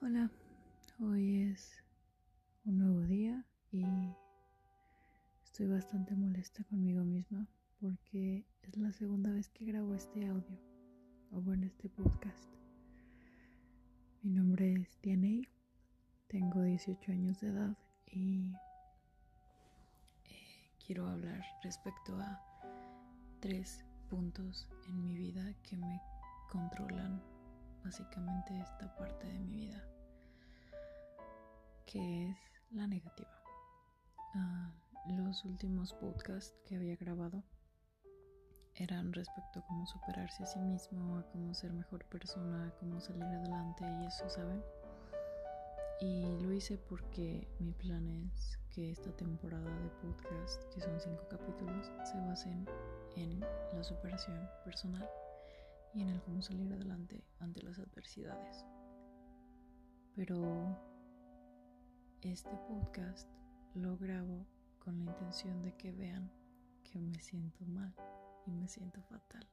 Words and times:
Hola, 0.00 0.28
hoy 0.98 1.42
es 1.52 1.70
un 2.64 2.78
nuevo 2.78 3.02
día 3.02 3.46
y 3.70 3.84
estoy 5.44 5.68
bastante 5.68 6.16
molesta 6.16 6.64
conmigo 6.64 7.04
misma 7.04 7.46
porque 7.80 8.44
es 8.62 8.76
la 8.76 8.92
segunda 8.92 9.30
vez 9.30 9.48
que 9.50 9.66
grabo 9.66 9.94
este 9.94 10.26
audio 10.26 10.58
o 11.30 11.42
bueno, 11.42 11.64
este 11.66 11.88
podcast. 11.88 12.52
Mi 14.22 14.32
nombre 14.32 14.80
es 14.80 15.00
Dianey, 15.00 15.46
tengo 16.26 16.60
18 16.60 17.12
años 17.12 17.40
de 17.40 17.50
edad 17.50 17.78
y 18.06 18.50
eh, 20.24 20.72
quiero 20.84 21.06
hablar 21.06 21.40
respecto 21.62 22.18
a 22.18 22.42
tres 23.38 23.84
puntos 24.10 24.68
en 24.88 25.04
mi 25.04 25.14
vida 25.14 25.54
que 25.62 25.76
me 25.76 26.00
controlan 26.50 27.22
básicamente 27.84 28.58
esta 28.58 28.94
parte 28.96 29.26
de 29.26 29.38
mi 29.38 29.54
vida, 29.54 29.84
que 31.86 32.30
es 32.30 32.36
la 32.70 32.86
negativa. 32.86 33.42
Ah, 34.34 34.72
los 35.06 35.44
últimos 35.44 35.92
podcasts 35.92 36.58
que 36.64 36.76
había 36.76 36.96
grabado 36.96 37.44
eran 38.76 39.12
respecto 39.12 39.60
a 39.60 39.66
cómo 39.66 39.86
superarse 39.86 40.42
a 40.42 40.46
sí 40.46 40.58
mismo, 40.60 41.18
a 41.18 41.22
cómo 41.30 41.54
ser 41.54 41.72
mejor 41.72 42.04
persona, 42.06 42.66
a 42.66 42.70
cómo 42.78 43.00
salir 43.00 43.22
adelante 43.22 43.84
y 43.84 44.06
eso, 44.06 44.28
¿saben? 44.28 44.62
Y 46.00 46.40
lo 46.40 46.52
hice 46.52 46.76
porque 46.78 47.46
mi 47.60 47.72
plan 47.72 48.08
es 48.08 48.58
que 48.70 48.90
esta 48.90 49.12
temporada 49.12 49.70
de 49.78 49.88
podcast, 50.02 50.64
que 50.74 50.80
son 50.80 50.98
cinco 51.00 51.28
capítulos, 51.28 51.92
se 52.02 52.18
basen 52.22 52.66
en 53.14 53.40
la 53.40 53.84
superación 53.84 54.48
personal 54.64 55.08
y 55.94 56.02
en 56.02 56.10
el 56.10 56.20
cómo 56.22 56.42
salir 56.42 56.72
adelante 56.72 57.24
ante 57.38 57.62
las 57.62 57.78
adversidades. 57.78 58.64
Pero 60.16 60.76
este 62.22 62.56
podcast 62.68 63.28
lo 63.74 63.96
grabo 63.96 64.46
con 64.78 65.04
la 65.04 65.12
intención 65.12 65.62
de 65.62 65.76
que 65.76 65.92
vean 65.92 66.30
que 66.82 67.00
me 67.00 67.20
siento 67.20 67.64
mal 67.66 67.94
y 68.46 68.52
me 68.52 68.68
siento 68.68 69.02
fatal. 69.02 69.48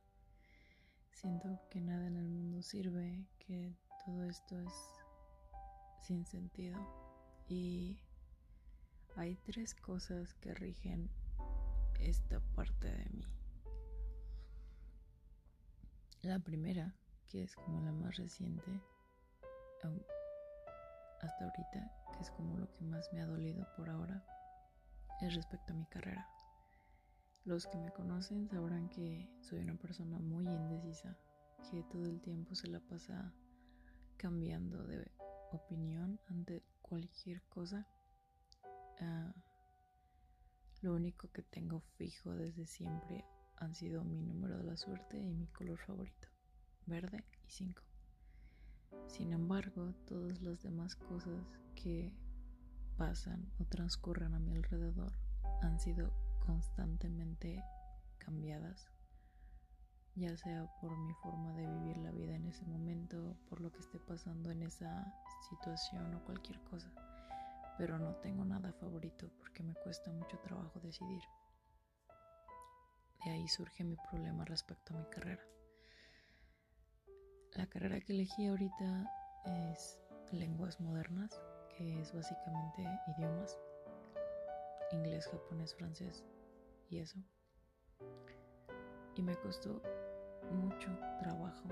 Siento 1.11 1.59
que 1.69 1.81
nada 1.81 2.07
en 2.07 2.17
el 2.17 2.27
mundo 2.27 2.61
sirve, 2.61 3.27
que 3.39 3.75
todo 4.05 4.23
esto 4.23 4.59
es 4.59 4.73
sin 5.99 6.25
sentido 6.25 6.79
y 7.47 7.99
hay 9.15 9.35
tres 9.35 9.75
cosas 9.75 10.33
que 10.35 10.53
rigen 10.53 11.09
esta 11.99 12.39
parte 12.55 12.87
de 12.87 13.05
mí. 13.11 13.40
La 16.23 16.37
primera, 16.37 16.93
que 17.27 17.41
es 17.41 17.55
como 17.55 17.81
la 17.81 17.91
más 17.91 18.15
reciente, 18.15 18.79
hasta 21.19 21.45
ahorita, 21.45 21.91
que 22.13 22.19
es 22.19 22.29
como 22.29 22.59
lo 22.59 22.71
que 22.73 22.83
más 22.83 23.11
me 23.11 23.21
ha 23.21 23.25
dolido 23.25 23.67
por 23.75 23.89
ahora, 23.89 24.23
es 25.19 25.33
respecto 25.33 25.73
a 25.73 25.75
mi 25.75 25.85
carrera. 25.87 26.27
Los 27.43 27.65
que 27.65 27.79
me 27.79 27.91
conocen 27.91 28.47
sabrán 28.47 28.87
que 28.89 29.27
soy 29.41 29.61
una 29.61 29.73
persona 29.73 30.19
muy 30.19 30.45
indecisa, 30.45 31.17
que 31.71 31.81
todo 31.83 32.05
el 32.05 32.21
tiempo 32.21 32.53
se 32.53 32.67
la 32.67 32.79
pasa 32.81 33.33
cambiando 34.17 34.83
de 34.83 35.11
opinión 35.51 36.19
ante 36.29 36.63
cualquier 36.83 37.41
cosa. 37.49 37.87
Ah, 38.99 39.33
lo 40.81 40.93
único 40.93 41.31
que 41.31 41.41
tengo 41.41 41.79
fijo 41.97 42.35
desde 42.35 42.67
siempre 42.67 43.25
han 43.61 43.75
sido 43.75 44.03
mi 44.03 44.19
número 44.19 44.57
de 44.57 44.63
la 44.63 44.75
suerte 44.75 45.17
y 45.17 45.33
mi 45.33 45.45
color 45.47 45.77
favorito, 45.77 46.27
verde 46.87 47.23
y 47.45 47.51
5. 47.51 47.81
Sin 49.07 49.31
embargo, 49.33 49.93
todas 50.07 50.41
las 50.41 50.63
demás 50.63 50.95
cosas 50.95 51.59
que 51.75 52.11
pasan 52.97 53.51
o 53.59 53.65
transcurren 53.65 54.33
a 54.33 54.39
mi 54.39 54.53
alrededor 54.53 55.13
han 55.61 55.79
sido 55.79 56.11
constantemente 56.43 57.63
cambiadas, 58.17 58.89
ya 60.15 60.35
sea 60.37 60.67
por 60.81 60.97
mi 60.97 61.13
forma 61.21 61.53
de 61.53 61.67
vivir 61.67 61.97
la 61.97 62.11
vida 62.11 62.35
en 62.35 62.47
ese 62.47 62.65
momento, 62.65 63.37
por 63.47 63.61
lo 63.61 63.71
que 63.71 63.79
esté 63.79 63.99
pasando 63.99 64.49
en 64.49 64.63
esa 64.63 65.13
situación 65.49 66.15
o 66.15 66.25
cualquier 66.25 66.59
cosa. 66.63 66.91
Pero 67.77 67.99
no 67.99 68.15
tengo 68.15 68.43
nada 68.43 68.73
favorito 68.73 69.31
porque 69.37 69.61
me 69.61 69.75
cuesta 69.75 70.11
mucho 70.11 70.39
trabajo 70.39 70.79
decidir. 70.79 71.21
De 73.23 73.31
ahí 73.31 73.47
surge 73.47 73.83
mi 73.83 73.95
problema 73.95 74.45
respecto 74.45 74.95
a 74.95 74.97
mi 74.97 75.05
carrera. 75.05 75.45
La 77.53 77.67
carrera 77.67 77.99
que 77.99 78.13
elegí 78.13 78.47
ahorita 78.47 79.11
es 79.45 79.99
lenguas 80.31 80.79
modernas, 80.79 81.39
que 81.77 81.99
es 81.99 82.13
básicamente 82.13 82.83
idiomas, 83.15 83.59
inglés, 84.91 85.27
japonés, 85.27 85.75
francés 85.75 86.23
y 86.89 86.99
eso. 86.99 87.19
Y 89.15 89.21
me 89.21 89.35
costó 89.35 89.81
mucho 90.51 90.89
trabajo 91.19 91.69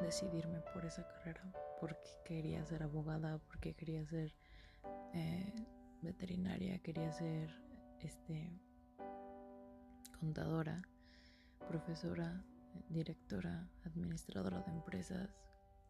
decidirme 0.00 0.60
por 0.72 0.86
esa 0.86 1.06
carrera, 1.06 1.52
porque 1.80 2.10
quería 2.24 2.64
ser 2.64 2.82
abogada, 2.82 3.38
porque 3.46 3.74
quería 3.74 4.06
ser 4.06 4.34
eh, 5.12 5.52
veterinaria, 6.00 6.78
quería 6.78 7.12
ser 7.12 7.50
este 8.00 8.58
contadora, 10.22 10.80
profesora, 11.66 12.44
directora, 12.88 13.68
administradora 13.84 14.60
de 14.60 14.70
empresas, 14.70 15.28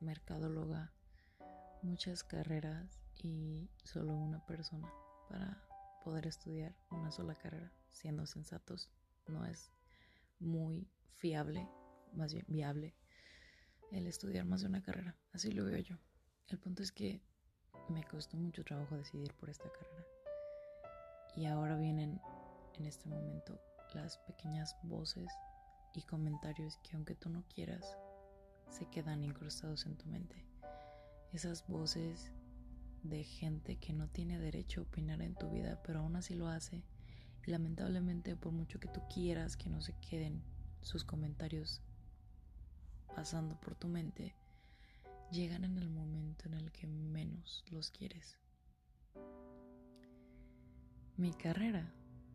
mercadóloga, 0.00 0.91
muchas 1.82 2.25
carreras 2.25 3.03
y 3.22 3.69
solo 3.84 4.15
una 4.15 4.43
persona 4.47 4.91
para 5.28 5.62
poder 6.03 6.26
estudiar 6.26 6.75
una 6.91 7.12
sola 7.12 7.34
carrera. 7.34 7.70
Siendo 7.91 8.25
sensatos, 8.25 8.88
no 9.28 9.44
es 9.44 9.70
muy 10.41 10.88
fiable, 11.19 11.69
más 12.14 12.32
bien 12.32 12.47
viable, 12.49 12.94
el 13.91 14.06
estudiar 14.06 14.47
más 14.47 14.62
de 14.62 14.69
una 14.69 14.82
carrera. 14.82 15.14
Así 15.34 15.53
lo 15.53 15.66
veo 15.66 15.76
yo. 15.76 15.99
El 16.49 16.59
punto 16.59 16.82
es 16.82 16.91
que 16.91 17.20
me 17.91 18.03
costó 18.04 18.38
mucho 18.38 18.64
trabajo 18.64 18.97
decidir 18.97 19.34
por 19.34 19.50
esta 19.50 19.70
carrera. 19.70 20.06
Y 21.37 21.44
ahora 21.44 21.76
vienen 21.76 22.19
en 22.72 22.87
este 22.87 23.10
momento 23.10 23.60
las 23.94 24.19
pequeñas 24.19 24.76
voces 24.82 25.28
y 25.94 26.03
comentarios 26.03 26.78
que 26.78 26.97
aunque 26.97 27.14
tú 27.14 27.28
no 27.28 27.44
quieras, 27.54 27.97
se 28.69 28.86
quedan 28.86 29.25
incrustados 29.25 29.86
en 29.86 29.97
tu 29.97 30.06
mente. 30.06 30.47
Esas 31.32 31.66
voces 31.66 32.32
de 33.02 33.25
gente 33.25 33.76
que 33.76 33.92
no 33.92 34.08
tiene 34.08 34.38
derecho 34.38 34.81
a 34.81 34.84
opinar 34.84 35.22
en 35.22 35.34
tu 35.34 35.50
vida, 35.50 35.81
pero 35.84 36.00
aún 36.00 36.16
así 36.16 36.34
lo 36.34 36.48
hace. 36.48 36.84
Y 37.47 37.50
lamentablemente, 37.50 38.36
por 38.36 38.52
mucho 38.52 38.78
que 38.78 38.88
tú 38.88 39.00
quieras 39.12 39.56
que 39.56 39.69
no 39.69 39.81
se 39.81 39.94
queden 39.94 40.42
sus 40.81 41.04
comentarios 41.04 41.82
pasando 43.14 43.58
por 43.60 43.75
tu 43.75 43.88
mente, 43.88 44.34
llegan 45.31 45.64
en 45.64 45.78
el 45.78 45.91
momento 45.91 46.47
en 46.47 46.54
el 46.54 46.70
que 46.72 46.86
menos 46.86 47.64
los 47.70 47.91
quieres. 47.91 48.38
Mi 51.16 51.32
carrera 51.32 51.92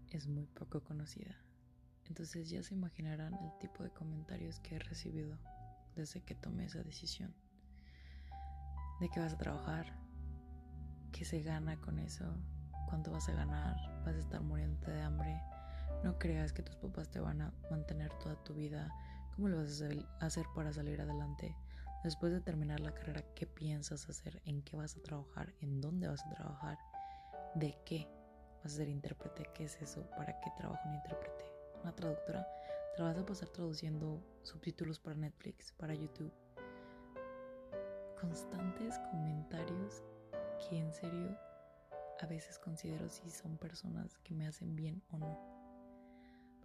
es 0.09 0.28
muy 0.28 0.46
poco 0.46 0.81
conocida. 0.81 1.47
Entonces 2.07 2.50
ya 2.50 2.63
se 2.63 2.73
imaginarán 2.73 3.34
el 3.34 3.57
tipo 3.59 3.84
de 3.84 3.91
comentarios 3.91 4.59
que 4.59 4.75
he 4.75 4.79
recibido 4.79 5.38
desde 5.95 6.22
que 6.22 6.35
tomé 6.35 6.66
esa 6.66 6.84
decisión. 6.84 7.34
De 9.00 9.09
qué 9.09 9.19
vas 9.19 9.34
a 9.34 9.38
trabajar, 9.38 9.85
qué 11.12 11.25
se 11.25 11.41
gana 11.41 11.79
con 11.81 12.00
eso, 12.00 12.25
cuánto 12.88 13.12
vas 13.12 13.28
a 13.29 13.34
ganar, 13.34 13.75
vas 14.06 14.16
a 14.16 14.19
estar 14.19 14.41
muriéndote 14.41 14.91
de 14.91 15.01
hambre, 15.01 15.41
no 16.03 16.17
creas 16.17 16.53
que 16.53 16.63
tus 16.63 16.75
papás 16.75 17.09
te 17.09 17.19
van 17.19 17.41
a 17.41 17.53
mantener 17.69 18.12
toda 18.19 18.41
tu 18.44 18.53
vida, 18.53 18.91
cómo 19.35 19.50
lo 19.50 19.57
vas 19.57 19.81
a 19.81 20.25
hacer 20.25 20.46
para 20.56 20.72
salir 20.72 21.01
adelante. 21.01 21.56
Después 22.03 22.31
de 22.31 22.41
terminar 22.41 22.79
la 22.79 22.93
carrera, 22.93 23.23
¿qué 23.35 23.47
piensas 23.47 24.08
hacer? 24.08 24.41
¿En 24.46 24.61
qué 24.61 24.78
vas 24.78 24.96
a 24.96 25.02
trabajar? 25.02 25.53
¿En 25.61 25.82
dónde 25.82 26.08
vas 26.08 26.23
a 26.26 26.29
trabajar? 26.29 26.78
¿De 27.55 27.78
qué? 27.85 28.08
¿Vas 28.64 28.73
a 28.73 28.78
ser 28.78 28.90
intérprete? 28.90 29.49
¿Qué 29.53 29.66
es 29.66 29.82
eso? 29.82 30.09
¿Para 30.11 30.40
qué 30.40 30.52
trabajo 30.55 30.87
un 30.87 30.96
intérprete? 30.96 31.27
Traductora, 31.97 32.47
te 32.96 33.02
vas 33.02 33.17
a 33.17 33.26
pasar 33.26 33.49
traduciendo 33.49 34.22
subtítulos 34.44 34.99
para 34.99 35.16
Netflix, 35.16 35.73
para 35.73 35.96
YouTube. 35.96 36.32
Constantes 38.22 38.97
comentarios 39.11 40.03
que 40.70 40.78
en 40.78 40.94
serio 40.94 41.38
a 42.20 42.26
veces 42.28 42.59
considero 42.59 43.09
si 43.09 43.29
son 43.29 43.58
personas 43.58 44.17
que 44.20 44.35
me 44.35 44.47
hacen 44.47 44.76
bien 44.76 45.02
o 45.09 45.17
no. 45.17 45.38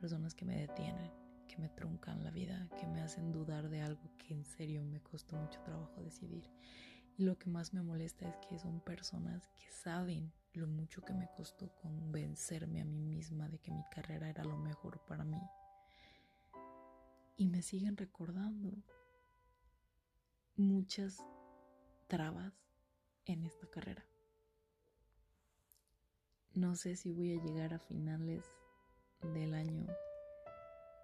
Personas 0.00 0.34
que 0.34 0.44
me 0.44 0.56
detienen, 0.56 1.10
que 1.48 1.56
me 1.56 1.68
truncan 1.70 2.22
la 2.22 2.30
vida, 2.30 2.68
que 2.78 2.86
me 2.86 3.00
hacen 3.00 3.32
dudar 3.32 3.68
de 3.68 3.80
algo 3.80 4.10
que 4.18 4.34
en 4.34 4.44
serio 4.44 4.84
me 4.84 5.00
costó 5.00 5.36
mucho 5.36 5.60
trabajo 5.62 6.02
decidir. 6.02 6.44
Y 7.16 7.24
lo 7.24 7.38
que 7.38 7.50
más 7.50 7.74
me 7.74 7.82
molesta 7.82 8.28
es 8.28 8.36
que 8.48 8.58
son 8.58 8.80
personas 8.80 9.48
que 9.48 9.70
saben 9.70 10.32
lo 10.54 10.66
mucho 10.66 11.02
que 11.02 11.12
me 11.12 11.28
costó 11.36 11.74
convencerme 11.76 12.80
a 12.80 12.84
mí 12.84 13.00
misma 13.00 13.48
de 13.48 13.58
que 13.58 13.70
mi 13.70 13.84
carrera 13.90 14.28
era 14.28 14.44
lo 14.44 14.56
mejor 14.58 15.00
para 15.06 15.24
mí. 15.24 15.40
Y 17.36 17.46
me 17.46 17.62
siguen 17.62 17.96
recordando 17.96 18.70
muchas 20.56 21.22
trabas 22.08 22.52
en 23.24 23.44
esta 23.44 23.66
carrera. 23.68 24.04
No 26.54 26.76
sé 26.76 26.96
si 26.96 27.12
voy 27.12 27.38
a 27.38 27.42
llegar 27.42 27.72
a 27.72 27.78
finales 27.78 28.44
del 29.34 29.54
año 29.54 29.86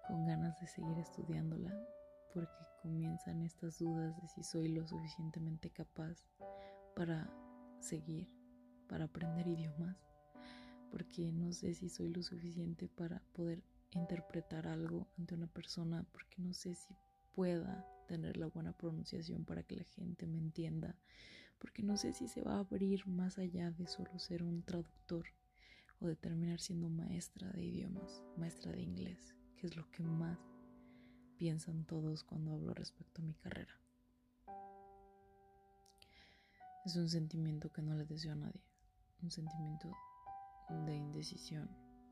con 0.07 0.25
ganas 0.25 0.59
de 0.59 0.67
seguir 0.67 0.97
estudiándola 0.99 1.71
porque 2.33 2.68
comienzan 2.89 3.43
estas 3.43 3.77
dudas 3.77 4.19
de 4.19 4.27
si 4.27 4.41
soy 4.41 4.67
lo 4.67 4.87
suficientemente 4.87 5.69
capaz 5.69 6.25
para 6.95 7.31
seguir, 7.79 8.27
para 8.87 9.05
aprender 9.05 9.47
idiomas, 9.47 9.95
porque 10.89 11.31
no 11.31 11.53
sé 11.53 11.75
si 11.75 11.87
soy 11.87 12.11
lo 12.11 12.23
suficiente 12.23 12.87
para 12.87 13.21
poder 13.33 13.63
interpretar 13.91 14.67
algo 14.67 15.07
ante 15.19 15.35
una 15.35 15.45
persona, 15.45 16.03
porque 16.11 16.41
no 16.41 16.51
sé 16.55 16.73
si 16.73 16.95
pueda 17.35 17.85
tener 18.07 18.37
la 18.37 18.47
buena 18.47 18.75
pronunciación 18.75 19.45
para 19.45 19.61
que 19.61 19.75
la 19.75 19.83
gente 19.83 20.25
me 20.25 20.39
entienda, 20.39 20.95
porque 21.59 21.83
no 21.83 21.95
sé 21.95 22.11
si 22.11 22.27
se 22.27 22.41
va 22.41 22.55
a 22.55 22.59
abrir 22.61 23.05
más 23.05 23.37
allá 23.37 23.69
de 23.69 23.85
solo 23.85 24.17
ser 24.17 24.41
un 24.41 24.63
traductor 24.63 25.27
o 25.99 26.07
de 26.07 26.15
terminar 26.15 26.59
siendo 26.59 26.89
maestra 26.89 27.51
de 27.51 27.65
idiomas, 27.65 28.23
maestra 28.35 28.71
de 28.71 28.81
inglés, 28.81 29.35
que 29.57 29.67
es 29.67 29.75
lo 29.75 29.87
que 29.91 30.01
más 30.01 30.39
piensan 31.39 31.85
todos 31.85 32.25
cuando 32.25 32.51
hablo 32.51 32.73
respecto 32.73 33.21
a 33.21 33.25
mi 33.25 33.33
carrera. 33.33 33.73
Es 36.85 36.97
un 36.97 37.07
sentimiento 37.07 37.71
que 37.71 37.81
no 37.81 37.95
le 37.95 38.03
deseo 38.03 38.33
a 38.33 38.35
nadie, 38.35 38.61
un 39.21 39.31
sentimiento 39.31 39.89
de 40.85 40.95
indecisión, 40.95 41.69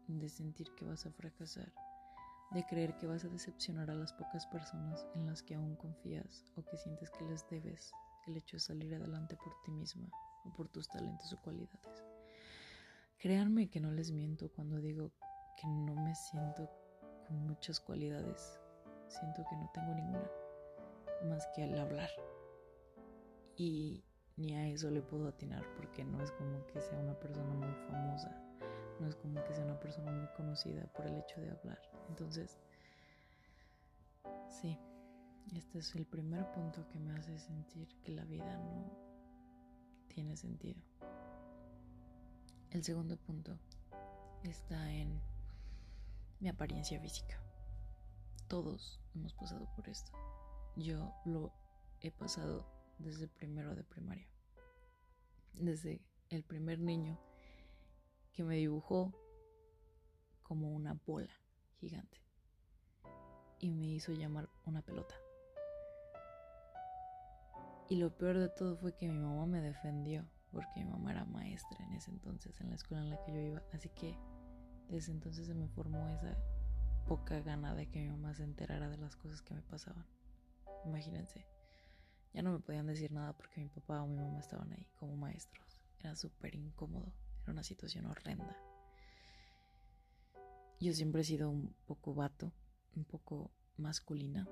de 0.08 0.30
sentir 0.30 0.74
que 0.78 0.86
vas 0.86 1.06
a 1.06 1.12
fracasar, 1.12 1.74
de 2.52 2.66
creer 2.66 2.98
que 3.00 3.08
vas 3.08 3.26
a 3.26 3.28
decepcionar 3.28 3.92
a 3.92 3.96
las 3.96 4.14
pocas 4.14 4.48
personas 4.48 5.06
en 5.14 5.26
las 5.26 5.44
que 5.44 5.56
aún 5.56 5.76
confías 5.76 6.46
o 6.56 6.64
que 6.64 6.78
sientes 6.78 7.10
que 7.12 7.26
les 7.26 7.46
debes 7.50 7.92
el 8.28 8.38
hecho 8.38 8.56
de 8.56 8.62
salir 8.62 8.96
adelante 8.96 9.36
por 9.36 9.62
ti 9.66 9.72
misma 9.72 10.10
o 10.46 10.54
por 10.54 10.70
tus 10.70 10.88
talentos 10.88 11.34
o 11.34 11.42
cualidades. 11.42 12.06
Créanme 13.18 13.70
que 13.70 13.82
no 13.82 13.92
les 13.92 14.10
miento 14.12 14.50
cuando 14.54 14.80
digo 14.80 15.12
que 15.58 15.68
no 15.68 15.96
me 15.96 16.16
siento 16.16 16.70
con 17.28 17.46
muchas 17.46 17.82
cualidades, 17.82 18.58
siento 19.08 19.44
que 19.50 19.56
no 19.56 19.70
tengo 19.74 19.94
ninguna 19.94 20.32
más 21.30 21.48
que 21.56 21.64
al 21.64 21.78
hablar. 21.78 22.10
Y 23.56 24.04
ni 24.36 24.56
a 24.56 24.68
eso 24.68 24.90
le 24.92 25.02
puedo 25.02 25.28
atinar 25.28 25.64
porque 25.76 26.04
no 26.04 26.22
es 26.22 26.32
como 26.32 26.66
que 26.68 26.80
sea 26.80 27.00
una 27.00 27.20
persona 27.20 27.54
muy 27.54 27.74
famosa 27.90 28.48
no 29.00 29.08
es 29.08 29.16
como 29.16 29.44
que 29.44 29.54
sea 29.54 29.64
una 29.64 29.80
persona 29.80 30.12
muy 30.12 30.28
conocida 30.36 30.86
por 30.94 31.06
el 31.06 31.18
hecho 31.18 31.40
de 31.42 31.52
hablar. 31.52 31.80
Entonces, 32.10 32.58
sí, 34.50 34.78
este 35.56 35.80
es 35.80 35.96
el 35.96 36.06
primer 36.06 36.52
punto 36.52 36.88
que 36.90 37.00
me 37.00 37.14
hace 37.14 37.38
sentir 37.38 37.88
que 38.04 38.12
la 38.12 38.26
vida 38.26 38.58
no 38.58 38.98
tiene 40.08 40.36
sentido. 40.36 40.82
El 42.72 42.84
segundo 42.84 43.18
punto 43.18 43.58
está 44.44 44.92
en 44.92 45.22
mi 46.40 46.50
apariencia 46.50 47.00
física. 47.00 47.42
Todos 48.48 49.02
hemos 49.14 49.34
pasado 49.34 49.68
por 49.76 49.90
esto. 49.90 50.12
Yo 50.78 51.14
lo 51.26 51.52
he 52.00 52.12
pasado 52.12 52.66
desde 52.98 53.28
primero 53.28 53.76
de 53.76 53.84
primaria. 53.84 54.28
Desde 55.54 56.02
el 56.30 56.44
primer 56.44 56.80
niño 56.80 57.20
que 58.32 58.44
me 58.44 58.56
dibujó 58.56 59.14
como 60.44 60.72
una 60.74 60.94
bola 61.06 61.34
gigante 61.80 62.22
y 63.60 63.72
me 63.72 63.88
hizo 63.88 64.14
llamar 64.14 64.50
una 64.66 64.82
pelota. 64.82 65.16
Y 67.90 67.98
lo 67.98 68.16
peor 68.18 68.38
de 68.38 68.50
todo 68.50 68.78
fue 68.78 68.96
que 68.96 69.10
mi 69.10 69.18
mamá 69.18 69.46
me 69.46 69.62
defendió, 69.62 70.26
porque 70.52 70.84
mi 70.84 70.86
mamá 70.86 71.12
era 71.12 71.26
maestra 71.26 71.84
en 71.86 71.94
ese 71.94 72.12
entonces, 72.12 72.60
en 72.62 72.70
la 72.70 72.76
escuela 72.76 73.04
en 73.04 73.10
la 73.10 73.22
que 73.24 73.34
yo 73.34 73.40
iba. 73.40 73.64
Así 73.74 73.90
que 73.90 74.18
desde 74.90 75.12
entonces 75.12 75.48
se 75.48 75.54
me 75.54 75.68
formó 75.70 76.08
esa 76.10 76.38
poca 77.08 77.40
gana 77.40 77.74
de 77.74 77.90
que 77.90 78.02
mi 78.02 78.10
mamá 78.10 78.34
se 78.34 78.44
enterara 78.44 78.90
de 78.90 78.98
las 78.98 79.16
cosas 79.16 79.42
que 79.42 79.54
me 79.54 79.62
pasaban. 79.62 80.06
Imagínense, 80.86 81.48
ya 82.34 82.42
no 82.42 82.52
me 82.52 82.60
podían 82.60 82.86
decir 82.86 83.12
nada 83.14 83.32
porque 83.34 83.62
mi 83.62 83.70
papá 83.70 84.02
o 84.04 84.08
mi 84.08 84.18
mamá 84.18 84.40
estaban 84.40 84.72
ahí 84.74 84.86
como 85.00 85.16
maestros. 85.16 85.80
Era 86.00 86.16
súper 86.16 86.56
incómodo 86.56 87.14
una 87.48 87.64
situación 87.64 88.06
horrenda. 88.08 88.58
Yo 90.82 90.92
siempre 90.94 91.22
he 91.22 91.24
sido 91.24 91.50
un 91.50 91.74
poco 91.86 92.14
vato, 92.14 92.52
un 92.96 93.06
poco 93.06 93.52
masculina. 93.78 94.48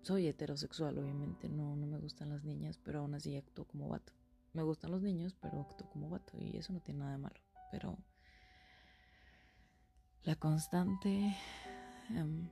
Soy 0.00 0.26
heterosexual, 0.26 0.98
obviamente, 0.98 1.48
no, 1.50 1.76
no 1.76 1.86
me 1.86 1.98
gustan 1.98 2.30
las 2.30 2.44
niñas, 2.44 2.78
pero 2.78 3.00
aún 3.00 3.14
así 3.14 3.36
actúo 3.36 3.66
como 3.66 3.88
vato. 3.88 4.14
Me 4.54 4.62
gustan 4.62 4.90
los 4.90 5.02
niños, 5.02 5.36
pero 5.40 5.60
actúo 5.60 5.88
como 5.90 6.08
vato 6.08 6.32
y 6.40 6.56
eso 6.56 6.72
no 6.72 6.80
tiene 6.80 7.00
nada 7.00 7.12
de 7.12 7.18
malo. 7.18 7.40
Pero 7.70 7.98
la 10.24 10.36
constante 10.36 11.36
em, 12.10 12.48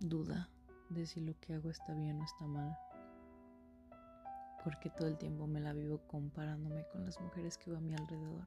duda 0.00 0.48
de 0.88 1.06
si 1.06 1.20
lo 1.20 1.38
que 1.40 1.54
hago 1.54 1.70
está 1.70 1.94
bien 1.94 2.20
o 2.20 2.24
está 2.24 2.46
mal. 2.46 2.76
Porque 4.64 4.90
todo 4.90 5.08
el 5.08 5.18
tiempo 5.18 5.46
me 5.46 5.60
la 5.60 5.72
vivo 5.72 6.00
comparándome 6.06 6.86
con 6.92 7.04
las 7.04 7.20
mujeres 7.20 7.58
que 7.58 7.70
veo 7.70 7.78
a 7.78 7.82
mi 7.82 7.94
alrededor 7.94 8.46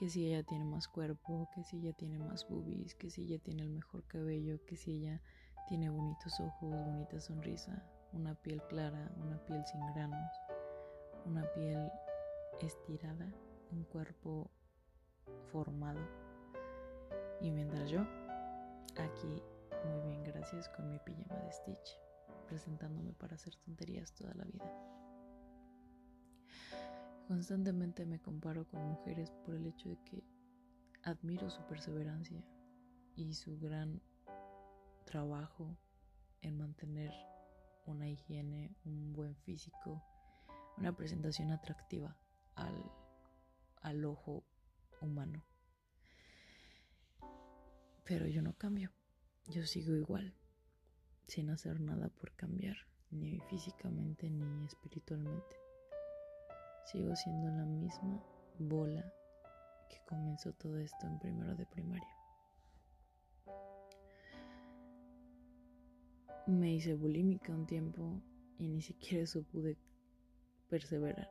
que 0.00 0.08
si 0.08 0.26
ella 0.26 0.42
tiene 0.42 0.64
más 0.64 0.88
cuerpo, 0.88 1.50
que 1.54 1.62
si 1.62 1.76
ella 1.76 1.92
tiene 1.92 2.18
más 2.18 2.48
boobies, 2.48 2.94
que 2.94 3.10
si 3.10 3.20
ella 3.20 3.38
tiene 3.38 3.64
el 3.64 3.68
mejor 3.68 4.02
cabello, 4.04 4.58
que 4.64 4.74
si 4.74 4.92
ella 4.92 5.20
tiene 5.68 5.90
bonitos 5.90 6.40
ojos, 6.40 6.70
bonita 6.70 7.20
sonrisa, 7.20 7.84
una 8.14 8.34
piel 8.34 8.62
clara, 8.70 9.12
una 9.18 9.36
piel 9.44 9.62
sin 9.66 9.86
granos, 9.88 10.32
una 11.26 11.44
piel 11.52 11.90
estirada, 12.62 13.30
un 13.72 13.84
cuerpo 13.84 14.50
formado. 15.52 16.00
Y 17.40 17.50
mientras 17.50 17.88
yo, 17.90 18.02
aquí, 18.96 19.42
muy 19.86 20.00
bien, 20.08 20.22
gracias, 20.24 20.68
con 20.70 20.90
mi 20.90 20.98
pijama 20.98 21.36
de 21.36 21.52
Stitch, 21.52 21.98
presentándome 22.46 23.12
para 23.14 23.34
hacer 23.34 23.56
tonterías 23.56 24.12
toda 24.14 24.34
la 24.34 24.44
vida. 24.44 24.70
Constantemente 27.26 28.04
me 28.04 28.20
comparo 28.20 28.66
con 28.66 28.82
mujeres 28.88 29.30
por 29.44 29.54
el 29.54 29.66
hecho 29.66 29.88
de 29.88 29.96
que 30.04 30.24
admiro 31.02 31.48
su 31.48 31.62
perseverancia 31.66 32.44
y 33.14 33.34
su 33.34 33.58
gran 33.58 34.02
trabajo 35.06 35.76
en 36.42 36.58
mantener 36.58 37.12
una 37.86 38.08
higiene, 38.08 38.74
un 38.84 39.12
buen 39.12 39.34
físico, 39.36 40.02
una 40.76 40.94
presentación 40.94 41.52
atractiva 41.52 42.16
al, 42.54 42.74
al 43.82 44.04
ojo 44.04 44.44
humano. 45.00 45.42
Pero 48.04 48.26
yo 48.26 48.42
no 48.42 48.54
cambio, 48.54 48.90
yo 49.46 49.66
sigo 49.66 49.94
igual, 49.94 50.34
sin 51.26 51.50
hacer 51.50 51.80
nada 51.80 52.08
por 52.08 52.32
cambiar, 52.32 52.76
ni 53.10 53.40
físicamente 53.48 54.30
ni 54.30 54.66
espiritualmente 54.66 55.60
sigo 56.90 57.14
siendo 57.14 57.48
la 57.50 57.64
misma 57.64 58.20
bola 58.58 59.12
que 59.88 59.98
comenzó 60.08 60.52
todo 60.52 60.78
esto 60.78 61.06
en 61.06 61.18
primero 61.18 61.54
de 61.54 61.66
primaria. 61.66 62.16
Me 66.46 66.72
hice 66.72 66.94
bulímica 66.94 67.52
un 67.52 67.66
tiempo 67.66 68.20
y 68.58 68.68
ni 68.68 68.82
siquiera 68.82 69.22
eso 69.22 69.42
pude 69.44 69.76
perseverar. 70.68 71.30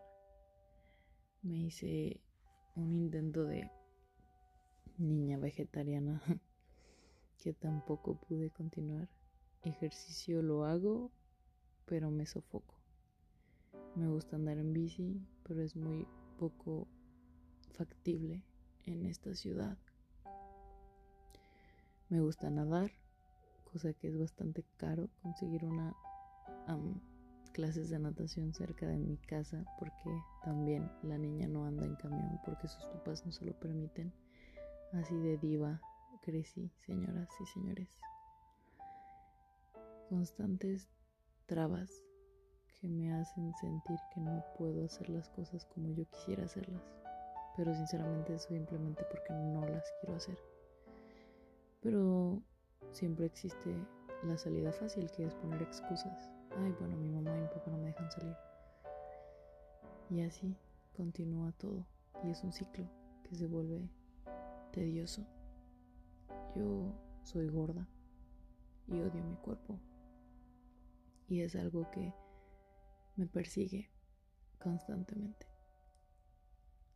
Me 1.41 1.57
hice 1.57 2.21
un 2.75 2.93
intento 2.93 3.43
de 3.43 3.69
niña 4.97 5.37
vegetariana 5.37 6.21
que 7.39 7.53
tampoco 7.53 8.15
pude 8.15 8.49
continuar. 8.51 9.09
Ejercicio 9.63 10.41
lo 10.41 10.65
hago, 10.65 11.11
pero 11.85 12.11
me 12.11 12.25
sofoco. 12.25 12.75
Me 13.95 14.07
gusta 14.07 14.35
andar 14.35 14.57
en 14.57 14.73
bici, 14.73 15.21
pero 15.43 15.61
es 15.61 15.75
muy 15.75 16.05
poco 16.37 16.87
factible 17.71 18.43
en 18.85 19.05
esta 19.05 19.33
ciudad. 19.33 19.77
Me 22.09 22.21
gusta 22.21 22.49
nadar, 22.49 22.91
cosa 23.71 23.93
que 23.93 24.07
es 24.07 24.17
bastante 24.17 24.63
caro 24.77 25.09
conseguir 25.21 25.65
una 25.65 25.95
clases 27.51 27.89
de 27.89 27.99
natación 27.99 28.53
cerca 28.53 28.87
de 28.87 28.97
mi 28.97 29.17
casa 29.17 29.65
porque 29.79 30.23
también 30.43 30.89
la 31.03 31.17
niña 31.17 31.47
no 31.47 31.65
anda 31.65 31.85
en 31.85 31.95
camión 31.95 32.39
porque 32.45 32.67
sus 32.67 32.85
papás 32.85 33.25
no 33.25 33.31
se 33.31 33.43
lo 33.43 33.53
permiten. 33.59 34.13
Así 34.93 35.15
de 35.17 35.37
diva 35.37 35.81
crecí, 36.21 36.71
señoras 36.85 37.29
y 37.39 37.45
señores. 37.47 37.99
Constantes 40.09 40.89
trabas 41.45 42.03
que 42.79 42.87
me 42.87 43.13
hacen 43.13 43.53
sentir 43.55 43.99
que 44.13 44.21
no 44.21 44.43
puedo 44.57 44.85
hacer 44.85 45.09
las 45.09 45.29
cosas 45.29 45.65
como 45.65 45.91
yo 45.91 46.05
quisiera 46.05 46.45
hacerlas. 46.45 46.83
Pero 47.57 47.73
sinceramente 47.73 48.35
es 48.35 48.43
simplemente 48.43 49.03
porque 49.11 49.33
no 49.33 49.65
las 49.67 49.91
quiero 49.99 50.15
hacer. 50.15 50.37
Pero 51.81 52.41
siempre 52.91 53.25
existe 53.25 53.75
la 54.23 54.37
salida 54.37 54.71
fácil 54.71 55.09
que 55.11 55.25
es 55.25 55.35
poner 55.35 55.61
excusas. 55.61 56.29
Ay, 56.57 56.73
bueno, 56.79 56.95
mi 56.97 57.09
mamá 57.09 57.35
y 57.37 57.41
mi 57.41 57.47
papá 57.47 57.71
no 57.71 57.77
me 57.77 57.87
dejan 57.87 58.11
salir. 58.11 58.35
Y 60.09 60.21
así 60.21 60.55
continúa 60.95 61.51
todo. 61.53 61.85
Y 62.23 62.31
es 62.31 62.43
un 62.43 62.51
ciclo 62.51 62.85
que 63.23 63.35
se 63.35 63.45
vuelve 63.45 63.89
tedioso. 64.71 65.25
Yo 66.55 66.93
soy 67.23 67.47
gorda 67.47 67.87
y 68.87 68.99
odio 68.99 69.23
mi 69.23 69.35
cuerpo. 69.37 69.79
Y 71.27 71.41
es 71.41 71.55
algo 71.55 71.89
que 71.91 72.13
me 73.15 73.27
persigue 73.27 73.91
constantemente. 74.59 75.47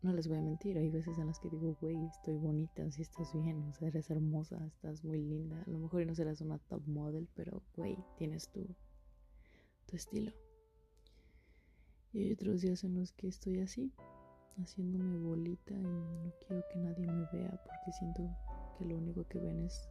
No 0.01 0.12
les 0.12 0.27
voy 0.27 0.38
a 0.38 0.41
mentir, 0.41 0.77
hay 0.77 0.89
veces 0.89 1.17
en 1.17 1.27
las 1.27 1.39
que 1.39 1.50
digo, 1.50 1.77
güey, 1.79 2.05
estoy 2.07 2.36
bonita, 2.36 2.91
si 2.91 3.03
estás 3.03 3.33
bien, 3.33 3.63
o 3.69 3.74
sea, 3.74 3.88
eres 3.88 4.10
hermosa, 4.10 4.65
estás 4.65 5.03
muy 5.05 5.22
linda. 5.22 5.63
A 5.65 5.69
lo 5.69 5.79
mejor 5.79 6.05
no 6.05 6.13
serás 6.13 6.41
una 6.41 6.57
top 6.57 6.86
model, 6.88 7.29
pero, 7.36 7.63
güey, 7.77 7.98
tienes 8.17 8.50
tu, 8.50 8.67
tu 9.86 9.95
estilo. 9.95 10.33
Y 12.12 12.24
hay 12.24 12.33
otros 12.33 12.62
días 12.62 12.83
en 12.83 12.95
los 12.95 13.13
que 13.13 13.27
estoy 13.29 13.62
así, 13.62 13.93
haciéndome 14.57 15.17
bolita 15.19 15.74
y 15.74 15.83
no 15.83 16.33
quiero 16.45 16.63
que 16.72 16.79
nadie 16.79 17.07
me 17.07 17.25
vea 17.31 17.51
porque 17.51 17.91
siento 17.98 18.29
que 18.77 18.86
lo 18.86 18.98
único 18.98 19.27
que 19.27 19.39
ven 19.39 19.62
es 19.62 19.89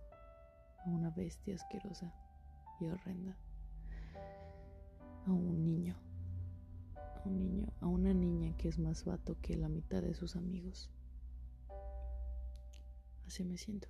a 0.84 0.88
una 0.88 1.10
bestia 1.10 1.54
asquerosa 1.54 2.12
y 2.80 2.88
horrenda. 2.88 3.36
A 5.26 5.32
un 5.32 5.64
niño. 5.64 5.96
A 6.96 7.22
un 7.28 7.38
niño. 7.38 7.72
A 7.80 7.86
una 7.86 8.12
niña 8.12 8.56
que 8.56 8.68
es 8.68 8.78
más 8.78 9.04
vato 9.04 9.36
que 9.40 9.56
la 9.56 9.68
mitad 9.68 10.02
de 10.02 10.14
sus 10.14 10.36
amigos. 10.36 10.90
Así 13.26 13.44
me 13.44 13.56
siento. 13.56 13.88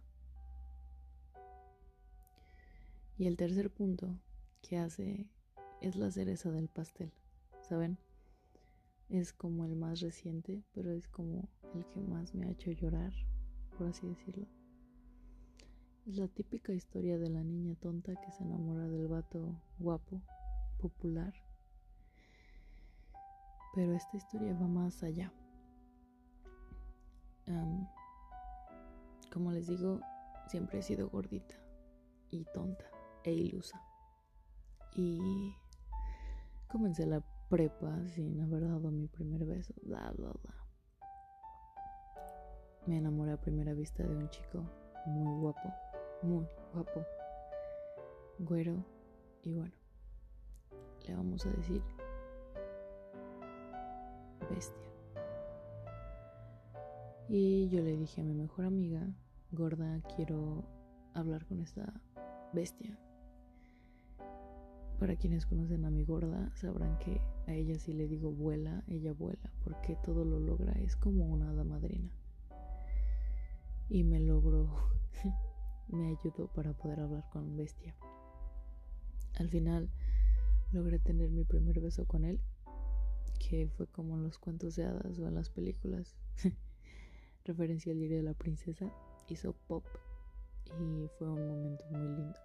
Y 3.19 3.27
el 3.27 3.37
tercer 3.37 3.71
punto 3.71 4.19
que 4.61 4.79
hace 4.79 5.27
es 5.81 5.97
la 5.97 6.11
cereza 6.11 6.51
del 6.51 6.69
pastel. 6.69 7.13
¿Saben? 7.63 7.99
Es 9.09 9.33
como 9.33 9.65
el 9.65 9.77
más 9.77 10.01
reciente, 10.01 10.63
pero 10.73 10.91
es 10.93 11.09
como 11.09 11.49
el 11.75 11.87
que 11.87 12.01
más 12.01 12.35
me 12.35 12.47
ha 12.47 12.51
hecho 12.51 12.71
llorar, 12.71 13.13
por 13.77 13.89
así 13.89 14.07
decirlo. 14.09 14.47
Es 16.05 16.17
la 16.17 16.27
típica 16.27 16.73
historia 16.73 17.17
de 17.17 17.31
la 17.31 17.45
niña 17.45 17.77
tonta 17.77 18.13
que 18.17 18.33
se 18.33 18.43
enamora 18.43 18.89
del 18.89 19.07
vato 19.07 19.55
guapo, 19.79 20.21
popular. 20.81 21.33
Pero 23.73 23.95
esta 23.95 24.17
historia 24.17 24.53
va 24.55 24.67
más 24.67 25.03
allá. 25.05 25.33
como 29.33 29.53
les 29.53 29.69
digo, 29.69 30.01
siempre 30.49 30.81
he 30.81 30.83
sido 30.83 31.09
gordita 31.09 31.55
y 32.31 32.45
tonta 32.47 32.85
e 33.23 33.33
ilusa. 33.33 33.81
Y 34.97 35.55
comencé 36.69 37.07
la 37.07 37.23
prepa 37.49 37.97
sin 38.09 38.41
haber 38.41 38.63
dado 38.63 38.91
mi 38.91 39.07
primer 39.07 39.45
beso, 39.45 39.73
bla, 39.83 40.13
bla, 40.17 40.33
bla. 40.43 40.55
Me 42.87 42.99
enamoré 42.99 43.33
a 43.33 43.41
primera 43.41 43.73
vista 43.73 44.03
de 44.03 44.17
un 44.17 44.29
chico 44.31 44.69
muy 45.07 45.41
guapo 45.41 45.73
muy 46.23 46.47
guapo, 46.73 47.05
güero 48.39 48.85
y 49.43 49.53
bueno, 49.55 49.75
le 51.07 51.15
vamos 51.15 51.45
a 51.47 51.51
decir 51.51 51.83
bestia. 54.49 54.77
Y 57.29 57.69
yo 57.71 57.83
le 57.83 57.97
dije 57.97 58.21
a 58.21 58.25
mi 58.25 58.35
mejor 58.35 58.67
amiga, 58.67 59.09
gorda, 59.51 60.01
quiero 60.17 60.65
hablar 61.15 61.47
con 61.47 61.61
esta 61.61 61.93
bestia. 62.53 62.99
Para 64.99 65.17
quienes 65.17 65.47
conocen 65.47 65.85
a 65.85 65.91
mi 65.91 66.05
gorda, 66.05 66.53
sabrán 66.55 66.99
que 66.99 67.21
a 67.47 67.55
ella 67.55 67.79
si 67.79 67.93
le 67.93 68.07
digo 68.07 68.31
vuela, 68.31 68.85
ella 68.87 69.13
vuela, 69.13 69.51
porque 69.65 69.97
todo 69.97 70.25
lo 70.25 70.39
logra, 70.39 70.73
es 70.75 70.95
como 70.95 71.27
una 71.27 71.51
hada 71.51 71.65
madrina. 71.65 72.11
Y 73.89 74.05
me 74.05 74.21
logró 74.21 74.69
me 75.89 76.09
ayudó 76.09 76.49
para 76.49 76.73
poder 76.73 77.01
hablar 77.01 77.29
con 77.31 77.57
Bestia. 77.57 77.95
Al 79.39 79.49
final 79.49 79.91
logré 80.73 80.99
tener 80.99 81.31
mi 81.31 81.45
primer 81.45 81.81
beso 81.81 82.07
con 82.07 82.25
él, 82.25 82.41
que 83.39 83.69
fue 83.69 83.87
como 83.87 84.15
en 84.17 84.25
los 84.25 84.39
cuentos 84.39 84.77
de 84.77 84.85
hadas 84.85 85.19
o 85.19 85.27
en 85.27 85.35
las 85.35 85.51
películas. 85.51 86.17
Referencia 87.45 87.93
al 87.93 87.99
diario 87.99 88.19
de 88.19 88.23
la 88.23 88.35
princesa, 88.35 88.93
hizo 89.29 89.55
pop 89.67 89.85
y 90.81 91.09
fue 91.19 91.29
un 91.29 91.47
momento 91.49 91.85
muy 91.91 92.09
lindo, 92.09 92.39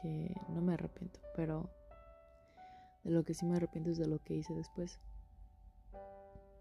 que 0.00 0.34
no 0.50 0.60
me 0.60 0.74
arrepiento, 0.74 1.20
pero 1.34 1.70
de 3.02 3.10
lo 3.10 3.24
que 3.24 3.34
sí 3.34 3.46
me 3.46 3.56
arrepiento 3.56 3.90
es 3.90 3.98
de 3.98 4.06
lo 4.06 4.22
que 4.22 4.34
hice 4.34 4.54
después. 4.54 5.00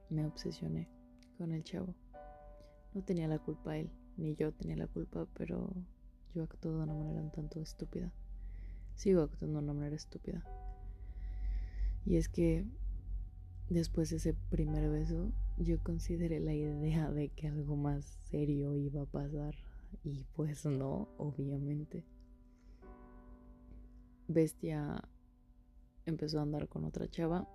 Me 0.10 0.26
obsesioné 0.26 0.88
con 1.38 1.52
el 1.52 1.64
chavo. 1.64 1.96
No 2.94 3.04
tenía 3.04 3.28
la 3.28 3.40
culpa 3.40 3.78
él, 3.78 3.92
ni 4.18 4.36
yo 4.36 4.52
tenía 4.54 4.76
la 4.76 4.88
culpa, 4.88 5.28
pero 5.34 5.74
yo 6.34 6.44
actúo 6.44 6.72
de 6.72 6.84
una 6.84 6.94
manera 6.94 7.22
un 7.22 7.32
tanto 7.32 7.60
estúpida. 7.60 8.12
Sigo 8.96 9.22
actuando 9.22 9.60
de 9.60 9.64
una 9.64 9.74
manera 9.74 9.96
estúpida. 9.96 10.44
Y 12.06 12.18
es 12.18 12.30
que 12.30 12.66
después 13.70 14.10
de 14.10 14.18
ese 14.18 14.34
primer 14.50 14.90
beso, 14.90 15.32
yo 15.58 15.82
consideré 15.82 16.40
la 16.40 16.54
idea 16.54 17.12
de 17.12 17.30
que 17.30 17.48
algo 17.48 17.76
más 17.76 18.06
serio 18.30 18.76
iba 18.76 19.04
a 19.04 19.06
pasar. 19.06 19.56
Y 20.04 20.26
pues 20.36 20.66
no, 20.66 21.08
obviamente. 21.18 22.06
Bestia 24.28 25.02
empezó 26.06 26.40
a 26.40 26.44
andar 26.44 26.68
con 26.68 26.84
otra 26.86 27.08
chava. 27.10 27.48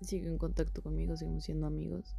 Sigue 0.00 0.28
en 0.28 0.38
contacto 0.38 0.82
conmigo, 0.82 1.16
seguimos 1.16 1.44
siendo 1.44 1.66
amigos. 1.66 2.16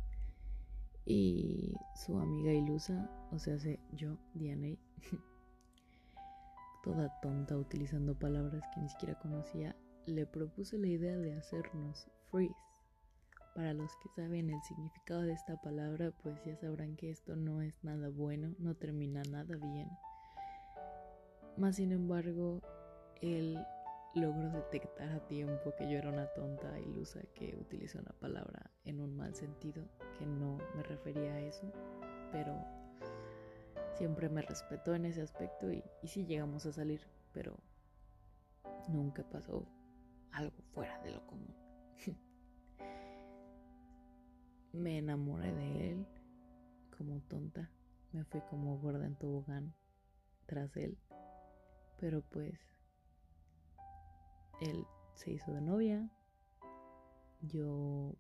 Y 1.06 1.74
su 1.96 2.18
amiga 2.18 2.54
Ilusa, 2.54 3.10
o 3.32 3.40
sea, 3.40 3.58
yo, 3.92 4.18
Diana, 4.34 4.78
toda 6.84 7.10
tonta 7.22 7.58
utilizando 7.58 8.14
palabras 8.14 8.64
que 8.74 8.82
ni 8.82 8.90
siquiera 8.90 9.18
conocía, 9.20 9.76
le 10.06 10.26
propuse 10.26 10.78
la 10.78 10.88
idea 10.88 11.18
de 11.18 11.34
hacernos 11.36 12.08
freeze. 12.30 12.54
Para 13.56 13.74
los 13.74 13.96
que 13.98 14.10
saben 14.10 14.50
el 14.50 14.62
significado 14.64 15.22
de 15.22 15.34
esta 15.34 15.60
palabra, 15.62 16.12
pues 16.24 16.44
ya 16.44 16.56
sabrán 16.58 16.96
que 16.96 17.10
esto 17.10 17.36
no 17.36 17.62
es 17.62 17.74
nada 17.84 18.10
bueno, 18.10 18.54
no 18.60 18.76
termina 18.76 19.22
nada 19.32 19.56
bien. 19.56 19.90
Más 21.56 21.78
sin 21.78 21.92
embargo, 21.92 22.62
él 23.22 23.58
logró 24.16 24.50
detectar 24.50 25.10
a 25.10 25.28
tiempo 25.28 25.74
que 25.78 25.90
yo 25.90 25.98
era 25.98 26.10
una 26.10 26.28
tonta 26.34 26.80
ilusa 26.80 27.22
que 27.34 27.56
utilizó 27.56 28.00
una 28.00 28.14
palabra 28.20 28.72
en 28.86 29.00
un 29.00 29.16
mal 29.16 29.34
sentido, 29.36 29.84
que 30.18 30.26
no 30.26 30.58
me 30.76 30.84
refería 30.84 31.34
a 31.34 31.42
eso, 31.42 31.72
pero 32.32 32.83
siempre 33.94 34.30
me 34.30 34.42
respetó 34.42 34.96
en 34.96 35.06
ese 35.06 35.22
aspecto 35.22 35.72
y, 35.72 35.84
sí 36.04 36.26
llegamos 36.26 36.66
a 36.66 36.72
salir, 36.72 37.02
pero 37.32 37.58
nunca 38.90 39.24
pasó 39.24 39.68
algo 40.32 40.58
fuera 40.74 41.00
de 41.04 41.12
lo 41.12 41.26
común. 41.28 41.56
me 44.74 44.98
enamoré 44.98 45.54
de 45.54 45.92
él 45.92 46.08
como 46.98 47.20
tonta, 47.22 47.70
me 48.12 48.24
fui 48.24 48.42
como 48.50 48.78
gorda 48.80 49.06
en 49.06 49.16
tobogán 49.16 49.74
tras 50.46 50.76
él, 50.78 50.98
pero 52.00 52.22
pues 52.22 52.60
él 54.62 54.86
se 55.16 55.32
hizo 55.32 55.52
de 55.54 55.62
novia, 55.62 56.10
yo 57.42 58.16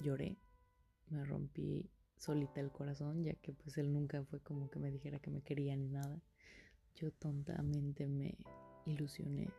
lloré, 0.00 0.38
me 1.08 1.24
rompí 1.24 1.90
solita 2.24 2.60
el 2.60 2.70
corazón, 2.70 3.22
ya 3.22 3.34
que 3.34 3.52
pues 3.52 3.76
él 3.76 3.92
nunca 3.92 4.24
fue 4.24 4.40
como 4.40 4.70
que 4.70 4.78
me 4.78 4.90
dijera 4.90 5.18
que 5.18 5.30
me 5.30 5.42
quería 5.42 5.76
ni 5.76 5.88
nada. 5.88 6.20
Yo 6.94 7.12
tontamente 7.12 8.06
me 8.06 8.38
ilusioné 8.86 9.50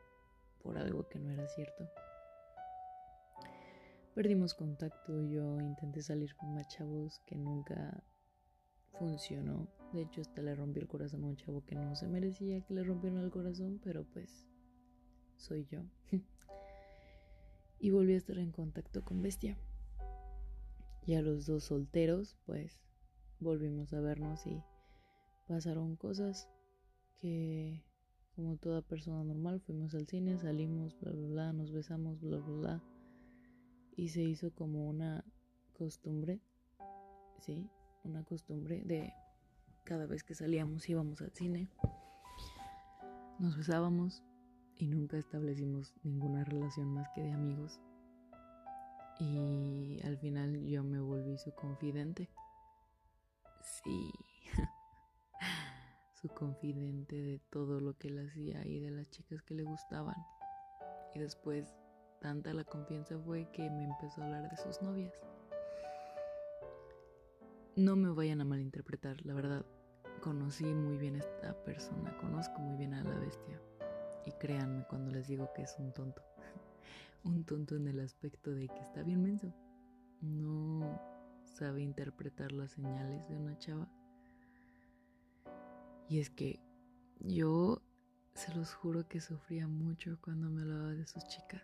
por 0.63 0.77
algo 0.77 1.07
que 1.07 1.19
no 1.19 1.31
era 1.31 1.47
cierto. 1.47 1.87
Perdimos 4.15 4.53
contacto, 4.53 5.21
yo 5.23 5.59
intenté 5.59 6.01
salir 6.01 6.35
con 6.35 6.55
más 6.55 6.67
chavos 6.69 7.21
que 7.27 7.35
nunca 7.35 8.03
funcionó. 8.97 9.67
De 9.93 10.01
hecho, 10.01 10.21
hasta 10.21 10.41
le 10.41 10.55
rompí 10.55 10.79
el 10.79 10.87
corazón 10.87 11.23
a 11.23 11.27
un 11.27 11.35
chavo 11.35 11.63
que 11.65 11.75
no 11.75 11.95
se 11.95 12.07
merecía 12.07 12.61
que 12.61 12.73
le 12.73 12.83
rompieran 12.83 13.19
el 13.19 13.29
corazón, 13.29 13.79
pero 13.83 14.05
pues 14.05 14.47
soy 15.35 15.65
yo. 15.65 15.81
y 17.79 17.91
volví 17.91 18.13
a 18.13 18.17
estar 18.17 18.39
en 18.39 18.51
contacto 18.51 19.03
con 19.03 19.21
Bestia. 19.21 19.57
Y 21.05 21.13
a 21.13 21.21
los 21.21 21.45
dos 21.45 21.65
solteros, 21.65 22.35
pues 22.45 22.81
volvimos 23.39 23.93
a 23.93 23.99
vernos 23.99 24.45
y 24.47 24.63
pasaron 25.47 25.95
cosas 25.95 26.49
que, 27.17 27.83
como 28.35 28.57
toda 28.57 28.81
persona 28.81 29.23
normal, 29.23 29.61
fuimos 29.61 29.93
al 29.93 30.07
cine, 30.07 30.37
salimos, 30.37 30.99
bla, 30.99 31.11
bla, 31.11 31.27
bla, 31.27 31.53
nos 31.53 31.71
besamos, 31.71 32.19
bla, 32.21 32.37
bla, 32.37 32.55
bla. 32.55 32.83
Y 33.95 34.09
se 34.09 34.23
hizo 34.23 34.51
como 34.53 34.89
una 34.89 35.23
costumbre, 35.73 36.41
¿sí? 37.39 37.69
Una 38.03 38.23
costumbre 38.23 38.83
de 38.83 39.13
cada 39.83 40.07
vez 40.07 40.23
que 40.23 40.33
salíamos 40.33 40.89
íbamos 40.89 41.21
al 41.21 41.31
cine, 41.31 41.69
nos 43.39 43.55
besábamos 43.55 44.23
y 44.77 44.87
nunca 44.87 45.17
establecimos 45.17 45.93
ninguna 46.03 46.43
relación 46.43 46.93
más 46.93 47.07
que 47.13 47.21
de 47.21 47.31
amigos 47.31 47.79
Y 49.19 50.01
al 50.03 50.17
final 50.17 50.65
yo 50.65 50.83
me 50.83 50.99
volví 50.99 51.37
su 51.37 51.53
confidente. 51.53 52.29
Sí. 53.61 54.11
su 56.21 56.27
confidente 56.29 57.15
de 57.15 57.39
todo 57.49 57.79
lo 57.79 57.97
que 57.97 58.09
él 58.09 58.27
hacía 58.27 58.65
y 58.65 58.79
de 58.79 58.91
las 58.91 59.09
chicas 59.09 59.41
que 59.43 59.55
le 59.55 59.63
gustaban. 59.63 60.15
Y 61.13 61.19
después 61.19 61.73
tanta 62.19 62.53
la 62.53 62.63
confianza 62.63 63.17
fue 63.19 63.49
que 63.51 63.69
me 63.69 63.83
empezó 63.83 64.21
a 64.21 64.25
hablar 64.25 64.49
de 64.49 64.57
sus 64.57 64.81
novias. 64.81 65.13
No 67.75 67.95
me 67.95 68.09
vayan 68.09 68.41
a 68.41 68.45
malinterpretar, 68.45 69.25
la 69.25 69.33
verdad. 69.33 69.65
Conocí 70.21 70.65
muy 70.65 70.97
bien 70.97 71.15
a 71.15 71.19
esta 71.19 71.53
persona, 71.63 72.17
conozco 72.17 72.59
muy 72.59 72.77
bien 72.77 72.93
a 72.93 73.03
la 73.03 73.17
bestia. 73.19 73.61
Y 74.25 74.31
créanme 74.33 74.85
cuando 74.89 75.11
les 75.11 75.27
digo 75.27 75.51
que 75.53 75.63
es 75.63 75.75
un 75.77 75.93
tonto. 75.93 76.23
Un 77.25 77.43
tonto 77.43 77.75
en 77.75 77.87
el 77.87 77.99
aspecto 77.99 78.51
de 78.51 78.67
que 78.67 78.79
está 78.79 79.03
bien 79.03 79.21
menso. 79.21 79.53
No 80.21 81.01
sabe 81.43 81.81
interpretar 81.81 82.51
las 82.51 82.71
señales 82.71 83.27
de 83.27 83.35
una 83.35 83.57
chava. 83.57 83.89
Y 86.07 86.19
es 86.19 86.29
que 86.29 86.59
yo 87.19 87.81
se 88.35 88.53
los 88.53 88.73
juro 88.73 89.07
que 89.07 89.19
sufría 89.19 89.67
mucho 89.67 90.19
cuando 90.21 90.49
me 90.49 90.61
hablaba 90.61 90.93
de 90.93 91.07
sus 91.07 91.25
chicas, 91.27 91.63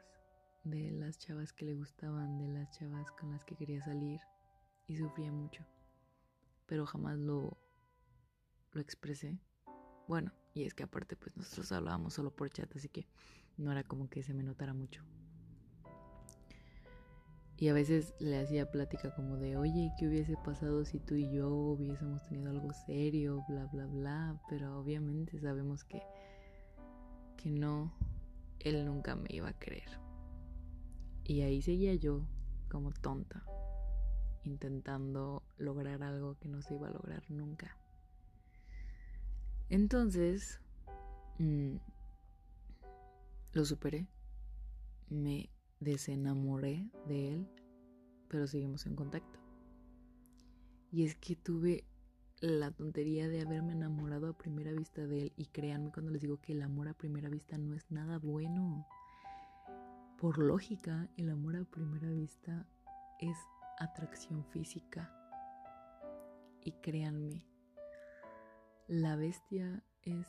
de 0.63 0.91
las 0.91 1.17
chavas 1.17 1.53
que 1.53 1.65
le 1.65 1.75
gustaban, 1.75 2.37
de 2.39 2.47
las 2.47 2.71
chavas 2.71 3.11
con 3.11 3.31
las 3.31 3.45
que 3.45 3.55
quería 3.55 3.81
salir. 3.83 4.19
Y 4.87 4.97
sufría 4.97 5.31
mucho. 5.31 5.63
Pero 6.65 6.85
jamás 6.85 7.17
lo, 7.17 7.57
lo 8.73 8.81
expresé. 8.81 9.39
Bueno, 10.07 10.33
y 10.53 10.63
es 10.63 10.73
que 10.73 10.83
aparte 10.83 11.15
pues 11.15 11.37
nosotros 11.37 11.71
hablábamos 11.71 12.13
solo 12.13 12.35
por 12.35 12.49
chat, 12.49 12.75
así 12.75 12.89
que 12.89 13.07
no 13.57 13.71
era 13.71 13.83
como 13.83 14.09
que 14.09 14.23
se 14.23 14.33
me 14.33 14.43
notara 14.43 14.73
mucho. 14.73 15.05
Y 17.61 17.69
a 17.69 17.73
veces 17.73 18.15
le 18.17 18.39
hacía 18.39 18.71
plática 18.71 19.13
como 19.13 19.37
de, 19.37 19.55
oye, 19.55 19.93
¿qué 19.95 20.07
hubiese 20.07 20.35
pasado 20.35 20.83
si 20.83 20.97
tú 20.97 21.13
y 21.13 21.31
yo 21.31 21.47
hubiésemos 21.47 22.23
tenido 22.23 22.49
algo 22.49 22.73
serio, 22.73 23.45
bla, 23.47 23.67
bla, 23.67 23.85
bla? 23.85 24.41
Pero 24.49 24.79
obviamente 24.79 25.39
sabemos 25.39 25.83
que, 25.83 26.01
que 27.37 27.51
no, 27.51 27.93
él 28.61 28.83
nunca 28.83 29.15
me 29.15 29.27
iba 29.29 29.49
a 29.49 29.59
creer. 29.59 29.99
Y 31.23 31.41
ahí 31.41 31.61
seguía 31.61 31.93
yo 31.93 32.25
como 32.67 32.91
tonta, 32.93 33.43
intentando 34.43 35.43
lograr 35.59 36.01
algo 36.01 36.39
que 36.39 36.47
no 36.47 36.63
se 36.63 36.73
iba 36.73 36.87
a 36.87 36.91
lograr 36.91 37.21
nunca. 37.29 37.77
Entonces, 39.69 40.59
mmm, 41.37 41.75
lo 43.53 43.65
superé, 43.65 44.07
me 45.09 45.51
desenamoré 45.81 46.87
de 47.07 47.33
él, 47.33 47.47
pero 48.29 48.47
seguimos 48.47 48.85
en 48.85 48.95
contacto. 48.95 49.39
Y 50.91 51.05
es 51.05 51.15
que 51.15 51.35
tuve 51.35 51.83
la 52.39 52.71
tontería 52.71 53.27
de 53.27 53.41
haberme 53.41 53.73
enamorado 53.73 54.27
a 54.27 54.37
primera 54.37 54.71
vista 54.71 55.05
de 55.05 55.23
él 55.23 55.33
y 55.35 55.45
créanme 55.47 55.91
cuando 55.91 56.11
les 56.11 56.21
digo 56.21 56.39
que 56.39 56.53
el 56.53 56.61
amor 56.61 56.87
a 56.87 56.93
primera 56.93 57.29
vista 57.29 57.57
no 57.57 57.75
es 57.75 57.89
nada 57.91 58.17
bueno. 58.19 58.87
Por 60.17 60.37
lógica, 60.37 61.09
el 61.17 61.29
amor 61.29 61.55
a 61.55 61.65
primera 61.65 62.09
vista 62.09 62.65
es 63.19 63.37
atracción 63.79 64.45
física. 64.45 65.11
Y 66.63 66.73
créanme, 66.73 67.47
la 68.87 69.15
bestia 69.15 69.83
es 70.03 70.27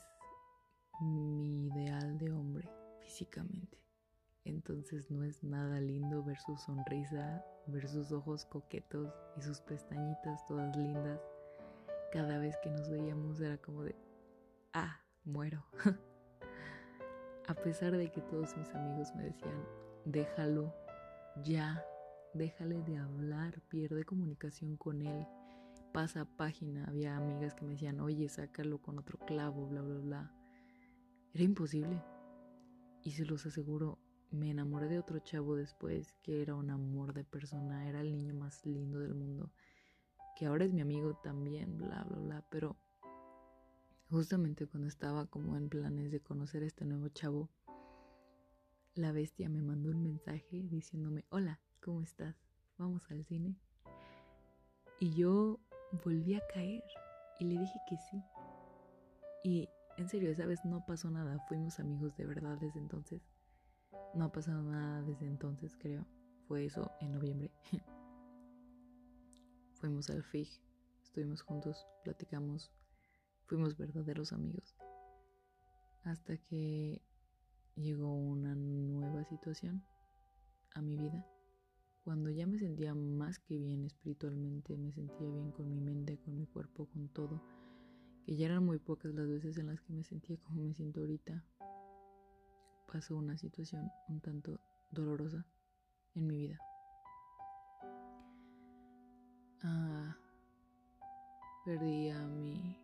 mi 1.00 1.66
ideal 1.66 2.16
de 2.16 2.32
hombre 2.32 2.71
físicamente. 3.00 3.82
Entonces 4.45 5.11
no 5.11 5.23
es 5.25 5.45
nada 5.45 5.81
lindo 5.81 6.25
ver 6.25 6.39
su 6.41 6.57
sonrisa, 6.57 7.45
ver 7.67 7.89
sus 7.89 8.11
ojos 8.11 8.45
coquetos 8.47 9.15
y 9.37 9.43
sus 9.43 9.61
pestañitas 9.61 10.45
todas 10.47 10.76
lindas. 10.76 11.21
Cada 12.13 12.39
vez 12.39 12.57
que 12.63 12.71
nos 12.71 12.91
veíamos 12.91 13.41
era 13.41 13.57
como 13.59 13.85
de, 13.85 13.95
ah, 14.73 15.00
muero. 15.25 15.65
A 17.49 17.55
pesar 17.55 17.97
de 17.97 18.11
que 18.11 18.21
todos 18.23 18.57
mis 18.57 18.69
amigos 18.75 19.15
me 19.15 19.25
decían, 19.25 19.65
déjalo, 20.05 20.75
ya, 21.45 21.85
déjale 22.35 22.83
de 22.83 22.99
hablar, 22.99 23.61
pierde 23.69 24.05
comunicación 24.05 24.76
con 24.76 25.02
él, 25.02 25.26
pasa 25.93 26.25
página. 26.25 26.85
Había 26.85 27.17
amigas 27.17 27.55
que 27.55 27.65
me 27.65 27.73
decían, 27.73 28.00
oye, 28.00 28.28
sácalo 28.28 28.78
con 28.78 28.99
otro 28.99 29.19
clavo, 29.19 29.67
bla, 29.67 29.83
bla, 29.83 29.99
bla. 29.99 30.35
Era 31.35 31.45
imposible. 31.45 32.02
Y 33.02 33.13
se 33.13 33.25
los 33.25 33.45
aseguro, 33.47 33.99
me 34.32 34.50
enamoré 34.50 34.88
de 34.88 34.99
otro 34.99 35.18
chavo 35.21 35.56
después 35.56 36.12
que 36.23 36.42
era 36.42 36.54
un 36.54 36.71
amor 36.71 37.12
de 37.12 37.25
persona, 37.25 37.88
era 37.88 38.00
el 38.00 38.12
niño 38.12 38.34
más 38.34 38.64
lindo 38.64 38.99
del 38.99 39.14
mundo, 39.14 39.52
que 40.36 40.47
ahora 40.47 40.64
es 40.64 40.73
mi 40.73 40.80
amigo 40.80 41.14
también, 41.23 41.76
bla, 41.76 42.02
bla, 42.04 42.18
bla, 42.18 42.45
pero 42.50 42.76
justamente 44.10 44.66
cuando 44.66 44.88
estaba 44.88 45.26
como 45.26 45.56
en 45.56 45.68
planes 45.68 46.10
de 46.10 46.21
conocer 46.21 46.62
a 46.62 46.66
este 46.66 46.84
nuevo 46.84 47.08
chavo, 47.08 47.50
la 48.95 49.12
bestia 49.12 49.49
me 49.49 49.62
mandó 49.62 49.90
un 49.90 50.02
mensaje 50.02 50.62
diciéndome, 50.64 51.25
hola, 51.30 51.60
¿cómo 51.80 52.02
estás? 52.02 52.36
¿Vamos 52.78 53.02
al 53.10 53.25
cine? 53.25 53.56
Y 54.99 55.14
yo 55.14 55.60
volví 56.04 56.34
a 56.34 56.47
caer 56.52 56.82
y 57.38 57.45
le 57.45 57.58
dije 57.58 57.78
que 57.88 57.97
sí. 57.97 58.23
Y 59.45 59.68
en 59.99 60.08
serio, 60.08 60.30
esa 60.30 60.47
vez 60.47 60.64
no 60.64 60.84
pasó 60.86 61.10
nada, 61.10 61.38
fuimos 61.49 61.80
amigos 61.80 62.16
de 62.16 62.26
verdad 62.26 62.56
desde 62.58 62.78
entonces. 62.78 63.31
No 64.15 64.27
ha 64.27 64.33
pasado 64.33 64.63
nada 64.63 65.03
desde 65.03 65.27
entonces, 65.27 65.77
creo. 65.79 66.07
Fue 66.47 66.67
eso 66.67 66.91
en 67.01 67.13
noviembre. 67.13 67.51
Fuimos 69.75 70.11
al 70.11 70.23
FIG, 70.23 70.49
estuvimos 71.03 71.43
juntos, 71.43 71.87
platicamos, 72.05 72.71
fuimos 73.47 73.77
verdaderos 73.77 74.33
amigos. 74.33 74.77
Hasta 76.05 76.37
que 76.37 77.03
llegó 77.75 78.15
una 78.15 78.55
nueva 78.55 79.25
situación 79.25 79.83
a 80.75 80.83
mi 80.83 80.97
vida. 80.97 81.27
Cuando 82.05 82.31
ya 82.31 82.47
me 82.47 82.59
sentía 82.59 82.95
más 82.95 83.39
que 83.39 83.57
bien 83.57 83.85
espiritualmente, 83.85 84.77
me 84.77 84.93
sentía 84.93 85.29
bien 85.31 85.53
con 85.53 85.71
mi 85.71 85.81
mente, 85.81 86.19
con 86.19 86.37
mi 86.37 86.47
cuerpo, 86.47 86.87
con 86.87 87.09
todo. 87.09 87.43
Que 88.25 88.37
ya 88.37 88.47
eran 88.47 88.65
muy 88.65 88.79
pocas 88.79 89.15
las 89.15 89.29
veces 89.29 89.57
en 89.59 89.69
las 89.69 89.81
que 89.81 89.93
me 89.93 90.05
sentía 90.05 90.37
como 90.39 90.63
me 90.63 90.75
siento 90.75 91.01
ahorita, 91.01 91.45
pasó 92.93 93.17
una 93.17 93.39
situación 93.39 93.91
un 94.09 94.21
tanto 94.21 94.61
dolorosa 94.91 95.47
en 96.15 96.26
mi 96.26 96.37
vida. 96.37 96.59
Ah, 99.63 100.15
perdí 101.65 102.11
a 102.11 102.19
mi 102.26 102.76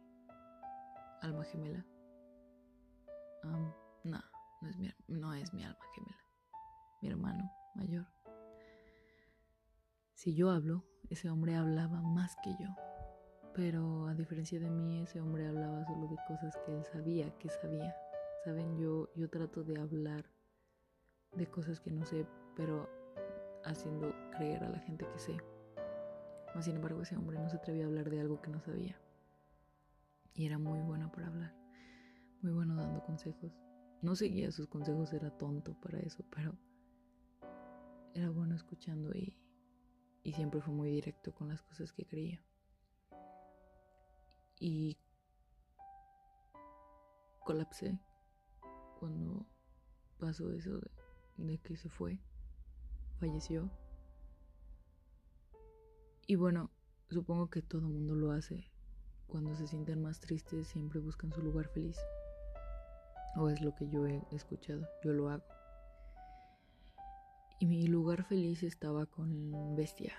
alma 1.20 1.44
gemela. 1.44 1.84
no, 3.42 4.18
no 4.62 4.68
es, 4.68 4.78
mi, 4.78 4.90
no 5.08 5.34
es 5.34 5.52
mi 5.52 5.64
alma 5.64 5.84
gemela. 5.94 6.24
Mi 7.02 7.08
hermano 7.08 7.52
mayor. 7.74 8.06
Si 10.14 10.34
yo 10.34 10.50
hablo, 10.50 10.84
ese 11.10 11.28
hombre 11.28 11.54
hablaba 11.54 12.00
más 12.00 12.34
que 12.42 12.50
yo. 12.58 12.68
Pero 13.54 14.08
a 14.08 14.14
diferencia 14.14 14.58
de 14.58 14.70
mí, 14.70 15.02
ese 15.02 15.20
hombre 15.20 15.46
hablaba 15.46 15.84
solo 15.84 16.08
de 16.08 16.16
cosas 16.26 16.56
que 16.64 16.74
él 16.74 16.84
sabía 16.84 17.30
que 17.38 17.50
sabía. 17.50 17.94
Yo, 18.56 19.12
yo 19.14 19.28
trato 19.28 19.62
de 19.62 19.78
hablar 19.78 20.24
de 21.36 21.46
cosas 21.46 21.80
que 21.80 21.90
no 21.90 22.06
sé, 22.06 22.26
pero 22.56 22.88
haciendo 23.62 24.14
creer 24.30 24.64
a 24.64 24.70
la 24.70 24.78
gente 24.78 25.06
que 25.06 25.18
sé. 25.18 25.36
Mas, 26.54 26.64
sin 26.64 26.76
embargo, 26.76 27.02
ese 27.02 27.16
hombre 27.16 27.38
no 27.38 27.50
se 27.50 27.56
atrevía 27.56 27.84
a 27.84 27.88
hablar 27.88 28.08
de 28.08 28.20
algo 28.20 28.40
que 28.40 28.50
no 28.50 28.58
sabía. 28.60 28.98
Y 30.32 30.46
era 30.46 30.58
muy 30.58 30.80
bueno 30.80 31.12
para 31.12 31.26
hablar, 31.26 31.54
muy 32.40 32.52
bueno 32.52 32.74
dando 32.76 33.02
consejos. 33.02 33.52
No 34.00 34.16
seguía 34.16 34.50
sus 34.50 34.66
consejos, 34.66 35.12
era 35.12 35.30
tonto 35.36 35.74
para 35.80 35.98
eso, 35.98 36.24
pero 36.30 36.56
era 38.14 38.30
bueno 38.30 38.54
escuchando 38.54 39.12
y, 39.12 39.36
y 40.22 40.32
siempre 40.32 40.62
fue 40.62 40.72
muy 40.72 40.90
directo 40.90 41.34
con 41.34 41.48
las 41.48 41.60
cosas 41.60 41.92
que 41.92 42.06
creía. 42.06 42.42
Y 44.58 44.96
colapsé 47.44 47.98
cuando 48.98 49.46
pasó 50.18 50.50
eso 50.50 50.80
de, 51.36 51.58
que 51.58 51.76
se 51.76 51.88
fue, 51.88 52.20
falleció. 53.18 53.70
Y 56.26 56.34
bueno, 56.34 56.70
supongo 57.08 57.48
que 57.48 57.62
todo 57.62 57.88
mundo 57.88 58.14
lo 58.14 58.32
hace. 58.32 58.70
Cuando 59.28 59.54
se 59.54 59.66
sienten 59.66 60.02
más 60.02 60.20
tristes 60.20 60.68
siempre 60.68 61.00
buscan 61.00 61.32
su 61.32 61.42
lugar 61.42 61.68
feliz. 61.68 61.98
O 63.36 63.48
es 63.48 63.60
lo 63.60 63.74
que 63.74 63.88
yo 63.88 64.06
he 64.06 64.26
escuchado, 64.32 64.86
yo 65.04 65.12
lo 65.12 65.30
hago. 65.30 65.44
Y 67.60 67.66
mi 67.66 67.86
lugar 67.86 68.24
feliz 68.24 68.62
estaba 68.62 69.06
con 69.06 69.76
Bestia. 69.76 70.14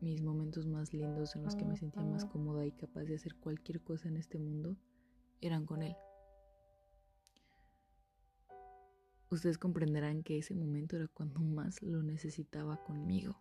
Mis 0.00 0.22
momentos 0.22 0.66
más 0.66 0.92
lindos 0.92 1.34
en 1.34 1.44
los 1.44 1.56
que 1.56 1.64
me 1.64 1.76
sentía 1.76 2.04
más 2.04 2.24
cómoda 2.26 2.66
y 2.66 2.72
capaz 2.72 3.04
de 3.04 3.14
hacer 3.16 3.34
cualquier 3.36 3.82
cosa 3.82 4.08
en 4.08 4.16
este 4.16 4.38
mundo 4.38 4.76
eran 5.40 5.66
con 5.66 5.82
él. 5.82 5.96
Ustedes 9.30 9.58
comprenderán 9.58 10.22
que 10.22 10.38
ese 10.38 10.54
momento 10.54 10.96
era 10.96 11.08
cuando 11.08 11.40
más 11.40 11.82
lo 11.82 12.02
necesitaba 12.02 12.82
conmigo. 12.84 13.36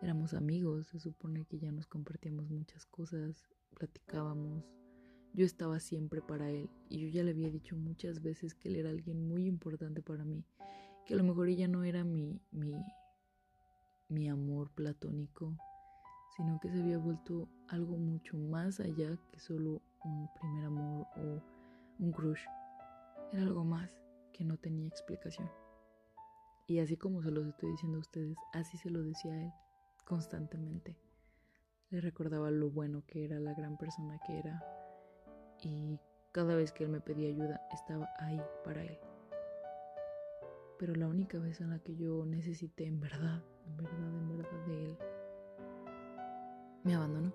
Éramos 0.00 0.34
amigos, 0.34 0.88
se 0.88 1.00
supone 1.00 1.44
que 1.46 1.58
ya 1.58 1.72
nos 1.72 1.86
compartíamos 1.86 2.50
muchas 2.50 2.86
cosas, 2.86 3.48
platicábamos. 3.74 4.64
Yo 5.32 5.44
estaba 5.44 5.80
siempre 5.80 6.22
para 6.22 6.50
él 6.50 6.70
y 6.88 7.00
yo 7.00 7.08
ya 7.08 7.22
le 7.22 7.30
había 7.32 7.50
dicho 7.50 7.76
muchas 7.76 8.22
veces 8.22 8.54
que 8.54 8.68
él 8.68 8.76
era 8.76 8.90
alguien 8.90 9.26
muy 9.28 9.46
importante 9.46 10.02
para 10.02 10.24
mí, 10.24 10.44
que 11.04 11.14
a 11.14 11.16
lo 11.16 11.24
mejor 11.24 11.48
ella 11.48 11.68
no 11.68 11.84
era 11.84 12.04
mi, 12.04 12.40
mi, 12.50 12.74
mi 14.08 14.28
amor 14.28 14.70
platónico, 14.70 15.56
sino 16.36 16.58
que 16.60 16.70
se 16.70 16.80
había 16.80 16.98
vuelto 16.98 17.48
algo 17.68 17.96
mucho 17.96 18.36
más 18.38 18.80
allá 18.80 19.18
que 19.30 19.40
solo 19.40 19.82
un 20.04 20.28
primer 20.38 20.64
amor 20.66 21.06
o 21.16 21.42
un 21.98 22.12
crush. 22.12 22.44
Era 23.32 23.42
algo 23.42 23.64
más 23.64 23.90
que 24.36 24.44
no 24.44 24.58
tenía 24.58 24.86
explicación. 24.86 25.50
Y 26.66 26.80
así 26.80 26.96
como 26.96 27.22
se 27.22 27.30
los 27.30 27.46
estoy 27.46 27.70
diciendo 27.70 27.98
a 27.98 28.00
ustedes, 28.00 28.36
así 28.52 28.76
se 28.76 28.90
lo 28.90 29.02
decía 29.02 29.32
a 29.32 29.42
él 29.42 29.52
constantemente. 30.04 30.96
Le 31.90 32.00
recordaba 32.00 32.50
lo 32.50 32.70
bueno 32.70 33.04
que 33.06 33.24
era, 33.24 33.38
la 33.38 33.54
gran 33.54 33.76
persona 33.78 34.18
que 34.26 34.38
era. 34.38 34.62
Y 35.62 35.98
cada 36.32 36.54
vez 36.54 36.72
que 36.72 36.84
él 36.84 36.90
me 36.90 37.00
pedía 37.00 37.28
ayuda, 37.28 37.60
estaba 37.72 38.08
ahí 38.18 38.40
para 38.64 38.82
él. 38.82 38.98
Pero 40.78 40.94
la 40.94 41.06
única 41.06 41.38
vez 41.38 41.60
en 41.60 41.70
la 41.70 41.78
que 41.78 41.96
yo 41.96 42.26
necesité 42.26 42.86
en 42.86 43.00
verdad, 43.00 43.42
en 43.66 43.76
verdad, 43.76 44.08
en 44.08 44.28
verdad 44.28 44.66
de 44.66 44.84
él, 44.84 44.98
me 46.82 46.94
abandonó. 46.94 47.32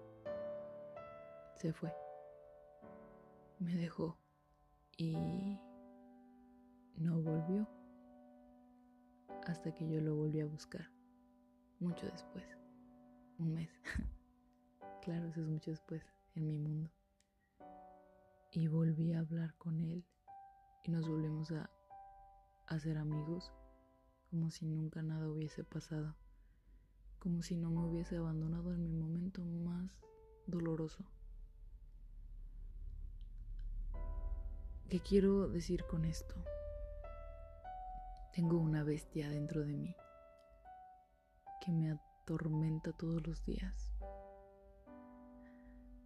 Se 1.56 1.74
fue. 1.74 1.94
Me 3.60 3.76
dejó. 3.76 4.18
Y 4.98 5.58
no 6.98 7.22
volvió. 7.22 7.68
Hasta 9.48 9.74
que 9.74 9.88
yo 9.88 10.02
lo 10.02 10.16
volví 10.16 10.40
a 10.42 10.46
buscar. 10.46 10.90
Mucho 11.80 12.06
después. 12.08 12.46
Un 13.38 13.54
mes. 13.54 13.70
claro, 15.02 15.28
eso 15.28 15.42
es 15.42 15.48
mucho 15.48 15.72
después 15.72 16.04
en 16.36 16.48
mi 16.48 16.58
mundo. 16.58 16.92
Y 18.52 18.68
volví 18.68 19.14
a 19.14 19.20
hablar 19.20 19.56
con 19.58 19.80
él. 19.80 20.06
Y 20.84 20.92
nos 20.92 21.08
volvimos 21.08 21.52
a 21.52 21.70
hacer 22.68 22.98
amigos. 22.98 23.52
Como 24.30 24.50
si 24.50 24.66
nunca 24.66 25.02
nada 25.02 25.30
hubiese 25.30 25.64
pasado 25.64 26.16
como 27.22 27.44
si 27.44 27.56
no 27.56 27.70
me 27.70 27.86
hubiese 27.86 28.18
abandonado 28.18 28.74
en 28.74 28.82
mi 28.82 28.92
momento 28.94 29.44
más 29.44 29.96
doloroso. 30.48 31.06
¿Qué 34.90 35.00
quiero 35.00 35.48
decir 35.48 35.86
con 35.86 36.04
esto? 36.06 36.34
Tengo 38.34 38.58
una 38.58 38.84
bestia 38.84 39.30
dentro 39.30 39.65
de 39.65 39.76
mí 39.76 39.96
que 41.63 41.72
me 41.72 41.91
atormenta 41.91 42.91
todos 42.94 43.26
los 43.28 43.44
días. 43.46 43.91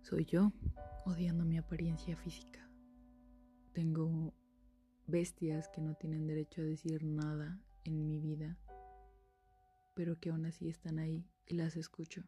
Soy 0.02 0.26
yo 0.26 0.52
odiando 1.06 1.46
mi 1.46 1.58
apariencia 1.58 2.16
física. 2.18 2.70
Tengo 3.74 4.34
bestias 5.08 5.70
que 5.70 5.82
no 5.82 5.96
tienen 5.96 6.28
derecho 6.28 6.62
a 6.62 6.66
decir 6.66 7.04
nada 7.04 7.60
en 7.84 8.08
mi 8.08 8.20
vida 8.20 8.58
pero 9.96 10.20
que 10.20 10.30
aún 10.30 10.46
así 10.46 10.70
están 10.70 11.00
ahí 11.00 11.26
y 11.48 11.56
las 11.56 11.76
escucho. 11.78 12.24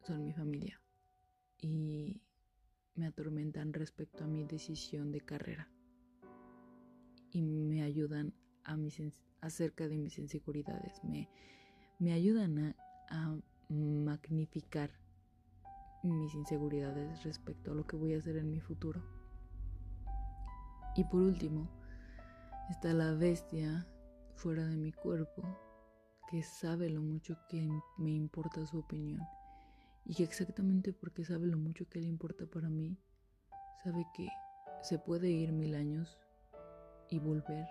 Son 0.00 0.24
mi 0.24 0.32
familia 0.32 0.82
y 1.58 2.22
me 2.94 3.06
atormentan 3.06 3.72
respecto 3.72 4.24
a 4.24 4.26
mi 4.26 4.44
decisión 4.44 5.12
de 5.12 5.20
carrera 5.20 5.70
y 7.32 7.42
me 7.42 7.82
ayudan 7.82 8.34
a 8.64 8.76
mis, 8.76 9.00
acerca 9.40 9.88
de 9.88 9.96
mis 9.96 10.18
inseguridades, 10.18 11.02
me, 11.02 11.28
me 11.98 12.12
ayudan 12.12 12.58
a, 12.58 12.76
a 13.08 13.36
magnificar 13.68 14.90
mis 16.02 16.34
inseguridades 16.34 17.24
respecto 17.24 17.72
a 17.72 17.74
lo 17.74 17.86
que 17.86 17.96
voy 17.96 18.14
a 18.14 18.18
hacer 18.18 18.36
en 18.36 18.50
mi 18.50 18.60
futuro. 18.60 19.02
Y 20.94 21.04
por 21.04 21.22
último, 21.22 21.68
está 22.70 22.92
la 22.92 23.12
bestia 23.14 23.86
fuera 24.34 24.66
de 24.66 24.76
mi 24.76 24.92
cuerpo 24.92 25.42
que 26.30 26.42
sabe 26.42 26.90
lo 26.90 27.00
mucho 27.00 27.36
que 27.48 27.68
me 27.98 28.10
importa 28.10 28.66
su 28.66 28.78
opinión 28.78 29.20
y 30.04 30.14
que 30.14 30.24
exactamente 30.24 30.92
porque 30.92 31.24
sabe 31.24 31.46
lo 31.46 31.58
mucho 31.58 31.88
que 31.88 32.00
le 32.00 32.08
importa 32.08 32.46
para 32.46 32.68
mí, 32.68 32.98
sabe 33.84 34.04
que 34.14 34.28
se 34.82 34.98
puede 34.98 35.30
ir 35.30 35.52
mil 35.52 35.74
años 35.74 36.18
y 37.12 37.18
volver 37.18 37.68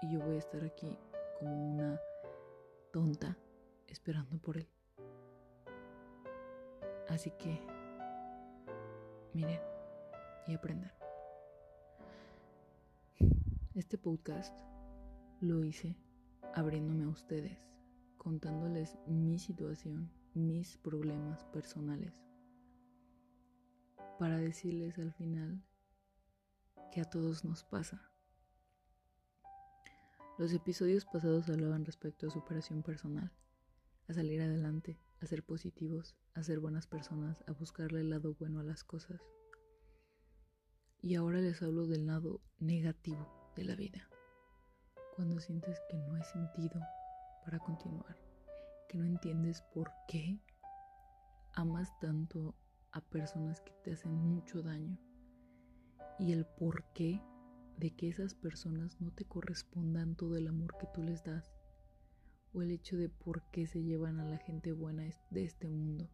y 0.00 0.10
yo 0.10 0.20
voy 0.20 0.36
a 0.36 0.38
estar 0.38 0.64
aquí 0.64 0.96
como 1.38 1.74
una 1.74 2.00
tonta 2.90 3.36
esperando 3.86 4.38
por 4.38 4.56
él. 4.56 4.66
Así 7.08 7.30
que 7.32 7.60
miren 9.34 9.60
y 10.46 10.54
aprendan. 10.54 10.92
Este 13.74 13.98
podcast 13.98 14.58
lo 15.40 15.62
hice 15.64 15.94
abriéndome 16.54 17.04
a 17.04 17.08
ustedes, 17.08 17.58
contándoles 18.16 18.96
mi 19.06 19.38
situación, 19.38 20.10
mis 20.32 20.78
problemas 20.78 21.44
personales, 21.44 22.14
para 24.18 24.38
decirles 24.38 24.98
al 24.98 25.12
final 25.12 25.62
que 26.90 27.02
a 27.02 27.04
todos 27.04 27.44
nos 27.44 27.64
pasa. 27.64 28.10
Los 30.38 30.52
episodios 30.52 31.04
pasados 31.04 31.50
hablaban 31.50 31.84
respecto 31.84 32.28
a 32.28 32.30
superación 32.30 32.84
personal, 32.84 33.32
a 34.06 34.12
salir 34.12 34.40
adelante, 34.40 34.96
a 35.20 35.26
ser 35.26 35.42
positivos, 35.42 36.14
a 36.34 36.44
ser 36.44 36.60
buenas 36.60 36.86
personas, 36.86 37.42
a 37.48 37.52
buscarle 37.52 38.02
el 38.02 38.10
lado 38.10 38.36
bueno 38.38 38.60
a 38.60 38.62
las 38.62 38.84
cosas. 38.84 39.20
Y 41.02 41.16
ahora 41.16 41.40
les 41.40 41.60
hablo 41.60 41.88
del 41.88 42.06
lado 42.06 42.40
negativo 42.60 43.52
de 43.56 43.64
la 43.64 43.74
vida 43.74 44.08
cuando 45.16 45.40
sientes 45.40 45.82
que 45.90 45.96
no 45.96 46.14
hay 46.14 46.22
sentido 46.22 46.80
para 47.44 47.58
continuar, 47.58 48.16
que 48.88 48.96
no 48.96 49.06
entiendes 49.06 49.62
por 49.74 49.90
qué 50.06 50.38
amas 51.54 51.98
tanto 51.98 52.54
a 52.92 53.00
personas 53.00 53.60
que 53.60 53.72
te 53.82 53.94
hacen 53.94 54.14
mucho 54.14 54.62
daño 54.62 54.96
y 56.20 56.30
el 56.30 56.46
por 56.46 56.84
qué 56.92 57.20
de 57.78 57.94
que 57.94 58.08
esas 58.08 58.34
personas 58.34 59.00
no 59.00 59.12
te 59.12 59.24
correspondan 59.24 60.16
todo 60.16 60.36
el 60.36 60.48
amor 60.48 60.76
que 60.78 60.86
tú 60.92 61.02
les 61.02 61.24
das 61.24 61.52
o 62.52 62.62
el 62.62 62.70
hecho 62.70 62.96
de 62.96 63.08
por 63.08 63.42
qué 63.50 63.66
se 63.66 63.82
llevan 63.82 64.20
a 64.20 64.24
la 64.24 64.38
gente 64.38 64.72
buena 64.72 65.04
de 65.30 65.44
este 65.44 65.68
mundo 65.68 66.10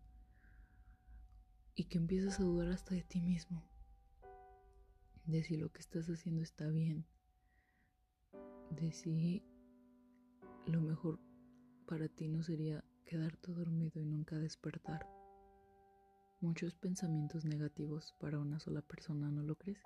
y 1.74 1.84
que 1.84 1.98
empiezas 1.98 2.38
a 2.38 2.44
dudar 2.44 2.68
hasta 2.68 2.94
de 2.94 3.02
ti 3.02 3.20
mismo 3.20 3.64
de 5.26 5.42
si 5.42 5.56
lo 5.56 5.72
que 5.72 5.80
estás 5.80 6.06
haciendo 6.08 6.42
está 6.42 6.68
bien 6.68 7.06
de 8.70 8.92
si 8.92 9.42
lo 10.66 10.80
mejor 10.80 11.18
para 11.86 12.08
ti 12.08 12.28
no 12.28 12.42
sería 12.42 12.84
quedarte 13.04 13.52
dormido 13.52 14.00
y 14.00 14.06
nunca 14.06 14.36
despertar. 14.36 15.06
Muchos 16.40 16.74
pensamientos 16.74 17.44
negativos 17.44 18.14
para 18.18 18.38
una 18.38 18.58
sola 18.58 18.82
persona, 18.82 19.30
¿no 19.30 19.42
lo 19.42 19.56
crees? 19.56 19.82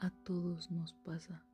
A 0.00 0.10
todos 0.10 0.70
nos 0.70 0.92
pasa 0.92 1.44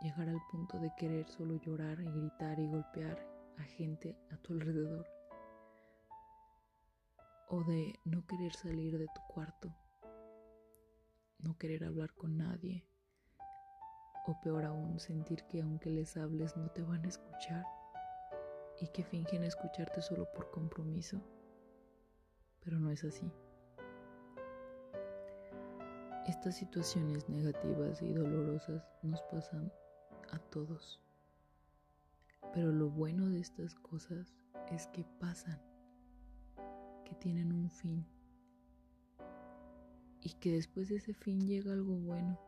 llegar 0.00 0.28
al 0.28 0.40
punto 0.50 0.80
de 0.80 0.92
querer 0.96 1.28
solo 1.28 1.54
llorar 1.54 2.00
y 2.00 2.10
gritar 2.10 2.58
y 2.58 2.66
golpear 2.66 3.16
a 3.58 3.62
gente 3.62 4.18
a 4.32 4.36
tu 4.38 4.54
alrededor. 4.54 5.06
O 7.48 7.62
de 7.62 7.94
no 8.04 8.26
querer 8.26 8.52
salir 8.54 8.98
de 8.98 9.06
tu 9.06 9.20
cuarto, 9.32 9.72
no 11.38 11.56
querer 11.58 11.84
hablar 11.84 12.12
con 12.14 12.38
nadie, 12.38 12.84
o 14.26 14.40
peor 14.40 14.64
aún, 14.64 14.98
sentir 14.98 15.44
que 15.44 15.62
aunque 15.62 15.90
les 15.90 16.16
hables 16.16 16.56
no 16.56 16.70
te 16.70 16.82
van 16.82 17.04
a 17.04 17.08
escuchar 17.08 17.64
y 18.80 18.88
que 18.88 19.04
fingen 19.04 19.44
escucharte 19.44 20.02
solo 20.02 20.26
por 20.32 20.50
compromiso. 20.50 21.22
Pero 22.64 22.80
no 22.80 22.90
es 22.90 23.04
así. 23.04 23.30
Estas 26.26 26.56
situaciones 26.56 27.28
negativas 27.28 28.00
y 28.02 28.12
dolorosas 28.12 28.82
nos 29.02 29.20
pasan 29.22 29.72
a 30.30 30.38
todos. 30.38 31.00
Pero 32.52 32.70
lo 32.72 32.90
bueno 32.90 33.28
de 33.28 33.40
estas 33.40 33.74
cosas 33.74 34.34
es 34.70 34.86
que 34.88 35.04
pasan, 35.18 35.60
que 37.04 37.14
tienen 37.16 37.52
un 37.52 37.70
fin 37.70 38.06
y 40.20 40.34
que 40.34 40.52
después 40.52 40.88
de 40.88 40.96
ese 40.96 41.14
fin 41.14 41.46
llega 41.46 41.72
algo 41.72 41.94
bueno 41.94 42.38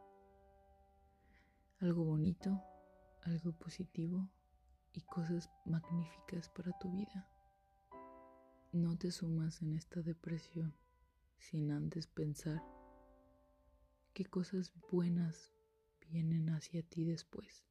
algo 1.85 2.05
bonito, 2.05 2.63
algo 3.23 3.53
positivo 3.53 4.27
y 4.95 5.03
cosas 5.03 5.51
magníficas 5.67 6.49
para 6.49 6.73
tu 6.79 6.91
vida. 6.91 7.29
No 8.73 8.97
te 8.97 9.11
sumas 9.11 9.61
en 9.61 9.75
esta 9.75 10.01
depresión 10.01 10.75
sin 11.37 11.71
antes 11.71 12.07
pensar 12.07 12.63
qué 14.15 14.25
cosas 14.25 14.73
buenas 14.93 15.53
vienen 16.09 16.49
hacia 16.51 16.83
ti 16.83 17.05
después. 17.05 17.65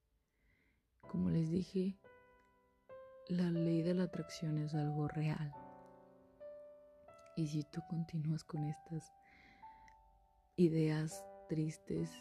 Como 1.10 1.30
les 1.30 1.50
dije, 1.50 1.98
la 3.30 3.50
ley 3.50 3.82
de 3.82 3.94
la 3.94 4.04
atracción 4.04 4.58
es 4.58 4.76
algo 4.76 5.08
real. 5.08 5.54
Y 7.38 7.48
si 7.48 7.64
tú 7.64 7.82
continúas 7.90 8.44
con 8.44 8.66
estas 8.66 9.14
ideas 10.58 11.24
tristes 11.48 12.12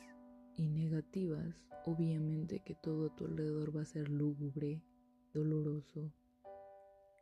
y 0.57 0.69
negativas, 0.69 1.61
obviamente 1.85 2.61
que 2.61 2.77
todo 2.77 3.07
a 3.07 3.17
tu 3.17 3.25
alrededor 3.25 3.77
va 3.77 3.83
a 3.83 3.87
ser 3.87 4.09
lúgubre, 4.09 4.85
doloroso 5.35 6.13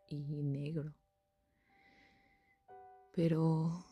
y 0.07 0.43
negro. 0.43 0.95
Pero 3.13 3.89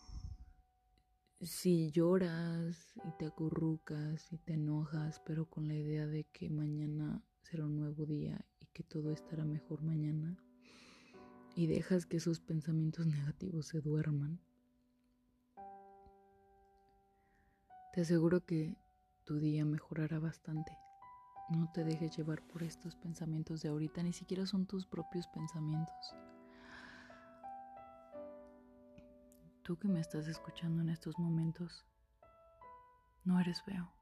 si 1.40 1.90
lloras 1.90 2.94
y 3.04 3.12
te 3.18 3.26
acurrucas 3.26 4.32
y 4.32 4.38
te 4.38 4.54
enojas, 4.54 5.20
pero 5.24 5.46
con 5.46 5.68
la 5.68 5.74
idea 5.74 6.06
de 6.06 6.24
que 6.24 6.50
mañana 6.50 7.22
será 7.42 7.66
un 7.66 7.76
nuevo 7.76 8.06
día 8.06 8.44
y 8.60 8.66
que 8.66 8.82
todo 8.82 9.12
estará 9.12 9.44
mejor 9.44 9.82
mañana, 9.82 10.36
y 11.54 11.66
dejas 11.66 12.06
que 12.06 12.16
esos 12.16 12.40
pensamientos 12.40 13.06
negativos 13.06 13.66
se 13.66 13.80
duerman, 13.80 14.40
te 17.92 18.00
aseguro 18.00 18.44
que 18.44 18.76
tu 19.24 19.38
día 19.38 19.64
mejorará 19.64 20.18
bastante. 20.18 20.76
No 21.50 21.70
te 21.72 21.82
dejes 21.82 22.16
llevar 22.16 22.46
por 22.46 22.62
estos 22.62 22.94
pensamientos 22.96 23.62
de 23.62 23.70
ahorita, 23.70 24.02
ni 24.02 24.12
siquiera 24.12 24.46
son 24.46 24.66
tus 24.66 24.86
propios 24.86 25.26
pensamientos. 25.28 26.14
Tú 29.68 29.76
que 29.76 29.86
me 29.86 30.00
estás 30.00 30.26
escuchando 30.28 30.80
en 30.80 30.88
estos 30.88 31.18
momentos, 31.18 31.84
no 33.22 33.38
eres 33.38 33.60
feo, 33.64 33.92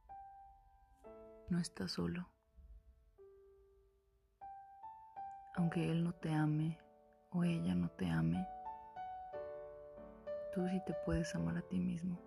no 1.48 1.58
estás 1.58 1.90
solo. 1.90 2.28
Aunque 5.56 5.90
él 5.90 6.04
no 6.04 6.12
te 6.12 6.32
ame 6.32 6.78
o 7.30 7.42
ella 7.42 7.74
no 7.74 7.88
te 7.88 8.08
ame, 8.08 8.46
tú 10.54 10.68
sí 10.68 10.80
te 10.86 10.94
puedes 11.04 11.34
amar 11.34 11.56
a 11.58 11.62
ti 11.62 11.80
mismo. 11.80 12.22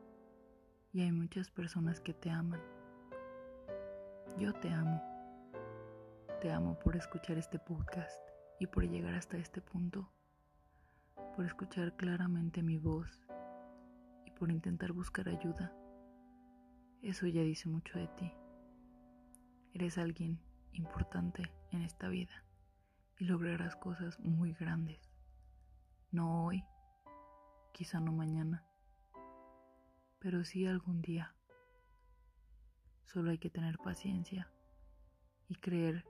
Y 0.92 1.00
hay 1.00 1.14
muchas 1.14 1.50
personas 1.50 2.02
que 2.02 2.14
te 2.14 2.30
aman. 2.30 2.62
Yo 4.38 4.52
te 4.52 4.70
amo. 4.70 5.02
Te 6.42 6.52
amo 6.52 6.78
por 6.78 6.98
escuchar 6.98 7.38
este 7.38 7.58
podcast 7.58 8.20
y 8.60 8.68
por 8.68 8.84
llegar 8.84 9.14
hasta 9.14 9.38
este 9.38 9.62
punto, 9.62 10.12
por 11.38 11.46
escuchar 11.46 11.96
claramente 11.96 12.62
mi 12.62 12.78
voz 12.78 13.29
por 14.40 14.52
intentar 14.52 14.94
buscar 14.94 15.28
ayuda. 15.28 15.74
Eso 17.02 17.28
ya 17.28 17.42
dice 17.42 17.68
mucho 17.68 18.00
de 18.00 18.08
ti. 18.08 18.32
Eres 19.74 19.98
alguien 19.98 20.40
importante 20.72 21.44
en 21.72 21.82
esta 21.82 22.08
vida 22.08 22.46
y 23.18 23.26
lograrás 23.26 23.76
cosas 23.76 24.18
muy 24.22 24.54
grandes. 24.54 25.12
No 26.12 26.46
hoy, 26.46 26.64
quizá 27.74 28.00
no 28.00 28.14
mañana, 28.14 28.66
pero 30.20 30.46
sí 30.46 30.66
algún 30.66 31.02
día. 31.02 31.36
Solo 33.04 33.32
hay 33.32 33.40
que 33.40 33.50
tener 33.50 33.78
paciencia 33.78 34.50
y 35.50 35.56
creer 35.56 36.06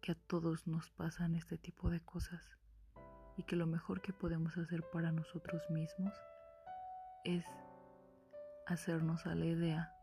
que 0.00 0.12
a 0.12 0.14
todos 0.14 0.66
nos 0.66 0.90
pasan 0.90 1.36
este 1.36 1.56
tipo 1.56 1.88
de 1.88 2.00
cosas 2.00 2.42
y 3.36 3.44
que 3.44 3.56
lo 3.56 3.66
mejor 3.66 4.00
que 4.00 4.12
podemos 4.12 4.56
hacer 4.58 4.82
para 4.92 5.12
nosotros 5.12 5.62
mismos 5.70 6.12
es 7.24 7.44
hacernos 8.66 9.26
a 9.26 9.34
la 9.34 9.46
idea 9.46 9.94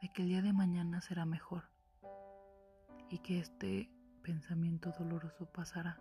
de 0.00 0.12
que 0.12 0.22
el 0.22 0.28
día 0.28 0.42
de 0.42 0.52
mañana 0.52 1.00
será 1.00 1.26
mejor 1.26 1.64
y 3.10 3.18
que 3.18 3.38
este 3.38 3.90
pensamiento 4.22 4.92
doloroso 4.98 5.46
pasará, 5.46 6.00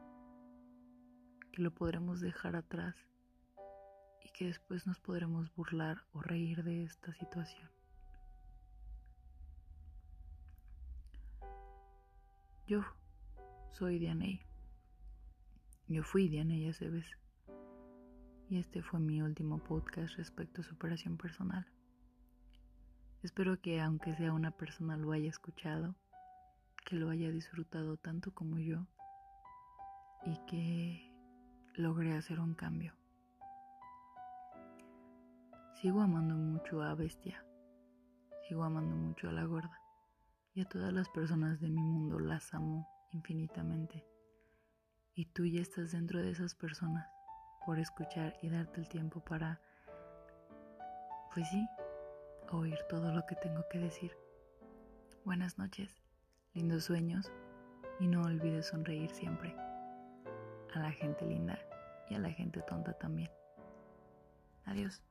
que 1.52 1.62
lo 1.62 1.74
podremos 1.74 2.20
dejar 2.20 2.56
atrás 2.56 2.96
y 4.24 4.30
que 4.30 4.46
después 4.46 4.86
nos 4.86 5.00
podremos 5.00 5.54
burlar 5.56 6.06
o 6.14 6.22
reír 6.22 6.64
de 6.64 6.84
esta 6.84 7.14
situación. 7.14 7.70
Yo 12.68 12.84
soy 13.72 13.98
Dianey. 13.98 14.42
Yo 15.88 16.04
fui 16.04 16.28
Dianey 16.28 16.66
vez 16.66 17.18
Y 18.50 18.60
este 18.60 18.82
fue 18.82 19.02
mi 19.02 19.22
último 19.22 19.58
podcast 19.58 20.16
respecto 20.16 20.62
a 20.62 20.64
superación 20.64 21.18
personal. 21.18 21.68
Espero 23.22 23.60
que 23.60 23.82
aunque 23.82 24.16
sea 24.16 24.32
una 24.32 24.52
persona 24.52 24.96
lo 24.96 25.12
haya 25.12 25.30
escuchado 25.30 25.96
que 26.86 26.96
lo 26.96 27.10
haya 27.10 27.30
disfrutado 27.30 27.98
tanto 27.98 28.34
como 28.34 28.60
yo 28.60 28.88
y 30.26 30.38
que 30.48 31.14
logré 31.76 32.16
hacer 32.16 32.40
un 32.40 32.54
cambio. 32.54 32.94
Sigo 35.82 36.00
amando 36.00 36.36
mucho 36.36 36.82
a 36.82 36.96
Bestia, 36.96 37.44
sigo 38.48 38.64
amando 38.64 38.96
mucho 38.96 39.28
a 39.28 39.34
la 39.34 39.44
gorda 39.44 39.82
y 40.54 40.62
a 40.62 40.70
todas 40.70 40.94
las 40.94 41.10
personas 41.10 41.60
de 41.60 41.70
mi 41.70 41.84
mundo 41.84 42.20
las 42.20 42.54
amo 42.54 42.88
infinitamente. 43.12 44.08
Y 45.14 45.26
tú 45.26 45.46
ya 45.46 45.60
estás 45.60 45.92
dentro 45.92 46.22
de 46.22 46.32
esas 46.32 46.56
personas 46.56 47.17
por 47.68 47.80
escuchar 47.80 48.34
y 48.42 48.48
darte 48.48 48.80
el 48.80 48.88
tiempo 48.88 49.20
para, 49.20 49.60
pues 51.34 51.50
sí, 51.50 51.68
oír 52.50 52.80
todo 52.88 53.12
lo 53.12 53.26
que 53.26 53.36
tengo 53.36 53.62
que 53.70 53.78
decir. 53.78 54.14
Buenas 55.26 55.58
noches 55.58 56.02
lindos 56.54 56.86
sueños 56.86 57.30
y 58.00 58.08
no 58.08 58.22
olvides 58.22 58.68
sonreír 58.68 59.12
siempre. 59.12 59.54
A 60.74 60.80
la 60.80 60.92
gente 60.94 61.26
linda 61.26 61.60
y 62.10 62.16
a 62.16 62.20
la 62.20 62.30
gente 62.30 62.62
tonta 62.62 62.94
también. 62.94 63.30
Adiós. 64.64 65.04